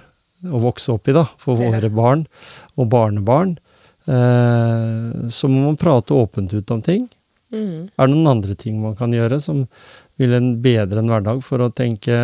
[0.48, 1.68] å vokse opp i, da, for Ja.
[1.74, 2.24] våre barn
[2.80, 3.58] og barnebarn,
[4.06, 7.04] så må man prate åpent ut om ting.
[7.52, 7.90] Mm.
[7.94, 9.66] Er det noen andre ting man kan gjøre som
[10.20, 12.16] vil en bedre en hverdag for å tenke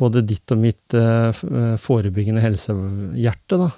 [0.00, 3.70] både ditt og mitt eh, eh, forebyggende helsehjerte, da?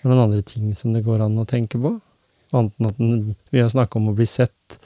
[0.00, 1.92] Er det noen andre ting som det går an å tenke på?
[2.56, 4.80] Annet enn at vi har snakka om å bli sett,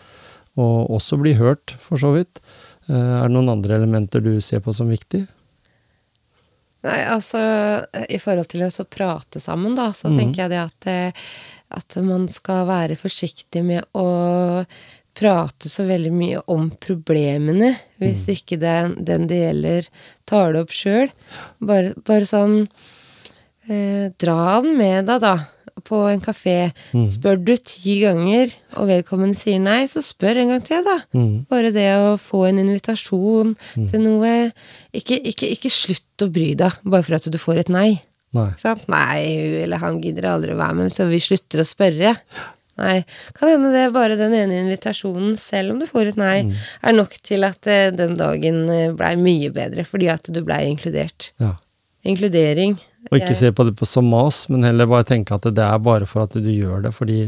[0.59, 2.43] og også bli hørt, for så vidt.
[2.91, 5.23] Eh, er det noen andre elementer du ser på som viktig?
[6.85, 7.41] Nei, altså
[8.13, 10.19] i forhold til å prate sammen, da, så mm.
[10.21, 11.23] tenker jeg det at, eh,
[11.81, 14.09] at man skal være forsiktig med å
[15.15, 17.71] prate så veldig mye om problemene,
[18.03, 19.89] hvis ikke den, den det gjelder,
[20.29, 21.13] tar det opp sjøl.
[21.63, 22.57] Bare, bare sånn
[23.71, 25.37] eh, Dra den med deg, da,
[25.83, 26.71] på en kafé.
[27.11, 31.01] Spør du ti ganger, og vedkommende sier nei, så spør en gang til, da.
[31.17, 31.45] Mm.
[31.51, 34.35] Bare det å få en invitasjon til noe
[34.95, 37.89] ikke, ikke, ikke slutt å bry deg bare for at du får et nei.
[38.35, 38.51] Nei.
[38.59, 38.87] Sant?
[38.91, 42.15] Nei, eller han gidder aldri å være med, så vi slutter å spørre.
[42.81, 42.97] Nei,
[43.37, 46.39] kan hende det bare den ene invitasjonen, selv om du får et nei,
[46.83, 50.65] er nok til at eh, den dagen eh, blei mye bedre, fordi at du blei
[50.73, 51.31] inkludert.
[51.43, 51.53] Ja.
[52.11, 52.75] Inkludering.
[53.11, 55.79] Og ikke se på det på som mas, men heller bare tenke at det er
[55.79, 57.19] bare for at du gjør det, fordi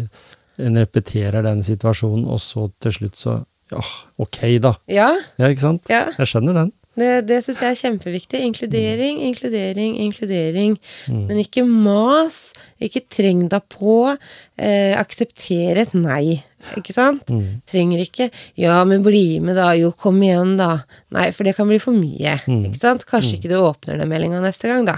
[0.59, 3.81] en repeterer den situasjonen, og så til slutt så Ja,
[4.23, 4.77] ok, da.
[4.87, 5.11] Ja,
[5.41, 5.89] Ja, ikke sant?
[5.91, 6.05] ja.
[6.19, 6.73] Jeg skjønner den.
[6.97, 8.41] Det, det syns jeg er kjempeviktig.
[8.47, 10.77] Inkludering, inkludering, inkludering.
[11.11, 11.27] Mm.
[11.29, 12.55] Men ikke mas.
[12.81, 14.15] Ikke treng deg på.
[14.57, 16.39] Eh, akseptere et nei.
[16.79, 17.29] Ikke sant?
[17.29, 17.61] Mm.
[17.69, 19.77] Trenger ikke 'ja, men bli med, da'.
[19.79, 20.85] Jo, kom igjen, da.
[21.13, 22.39] Nei, for det kan bli for mye.
[22.49, 22.65] Mm.
[22.73, 23.05] Ikke sant?
[23.07, 24.97] Kanskje ikke du åpner den meldinga neste gang, da.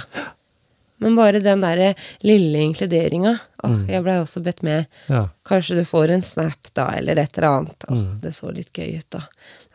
[1.00, 1.94] Men bare den derre
[2.26, 3.38] lille inkluderinga.
[3.62, 3.86] Åh, Mm.
[3.88, 4.86] jeg blei også bedt med.
[5.08, 5.28] Ja.
[5.44, 7.84] Kanskje du får en snap, da, eller et eller annet.
[7.88, 8.20] Åh, Mm.
[8.20, 9.20] det så litt gøy ut, da.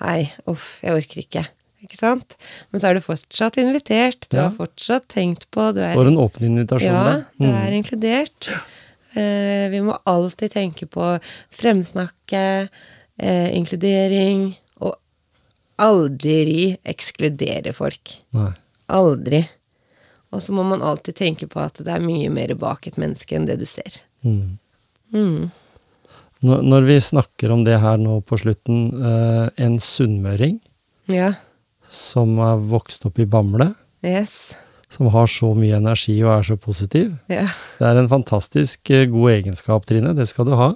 [0.02, 1.48] Nei, uff, jeg orker ikke.
[1.84, 2.38] Ikke sant?
[2.72, 4.28] Men så er du fortsatt invitert.
[4.30, 4.44] Du Ja.
[4.50, 5.74] har fortsatt tenkt på.
[5.74, 7.26] Du er, Står en åpen invitasjon ja, der.
[7.40, 7.56] du Mm.
[7.56, 8.50] er inkludert.
[9.16, 11.20] Eh, vi må alltid tenke på
[11.52, 12.70] fremsnakke,
[13.20, 14.96] eh, inkludering, og
[15.80, 18.18] aldri ekskludere folk.
[18.34, 18.52] Nei.
[18.90, 19.48] Aldri.
[20.34, 23.36] Og så må man alltid tenke på at det er mye mer bak et menneske
[23.38, 24.00] enn det du ser.
[24.26, 24.56] Mm.
[25.14, 25.52] Mm.
[26.44, 30.58] Når, når vi snakker om det her nå på slutten, eh, en sunnmøring
[31.12, 31.34] Ja.
[31.88, 33.70] som er vokst opp i Bamble,
[34.04, 34.52] Yes.
[34.90, 37.14] som har så mye energi og er så positiv.
[37.32, 37.46] Ja.
[37.80, 40.16] Det er en fantastisk eh, god egenskap, Trine.
[40.18, 40.74] Det skal du ha.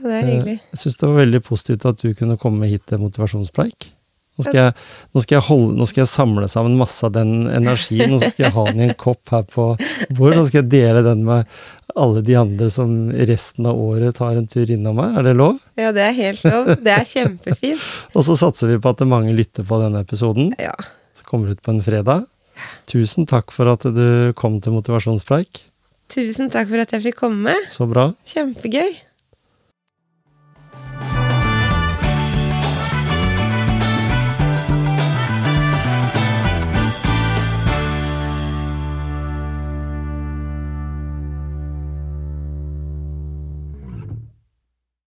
[0.00, 0.58] Det er Eh, hyggelig.
[0.72, 3.92] Jeg syns det var veldig positivt at du kunne komme hit til motivasjonspreik.
[4.40, 4.74] Nå skal, jeg,
[5.12, 8.46] nå, skal holde, nå skal jeg samle sammen masse av den energien, og så skal
[8.48, 9.66] jeg ha den i en kopp her på
[10.08, 10.38] bordet.
[10.38, 11.60] Og så skal jeg dele den med
[11.98, 12.94] alle de andre som
[13.30, 15.18] resten av året tar en tur innom her.
[15.20, 15.58] Er det lov?
[15.80, 16.72] Ja, det er helt lov.
[16.80, 17.88] Det er kjempefint.
[18.16, 20.74] Og så satser vi på at mange lytter på denne episoden, Ja.
[21.18, 22.22] Så kommer ut på en fredag.
[22.88, 25.66] Tusen takk for at du kom til motivasjonspreik.
[26.10, 27.52] Tusen takk for at jeg fikk komme.
[27.68, 28.08] Så bra.
[28.30, 28.94] Kjempegøy.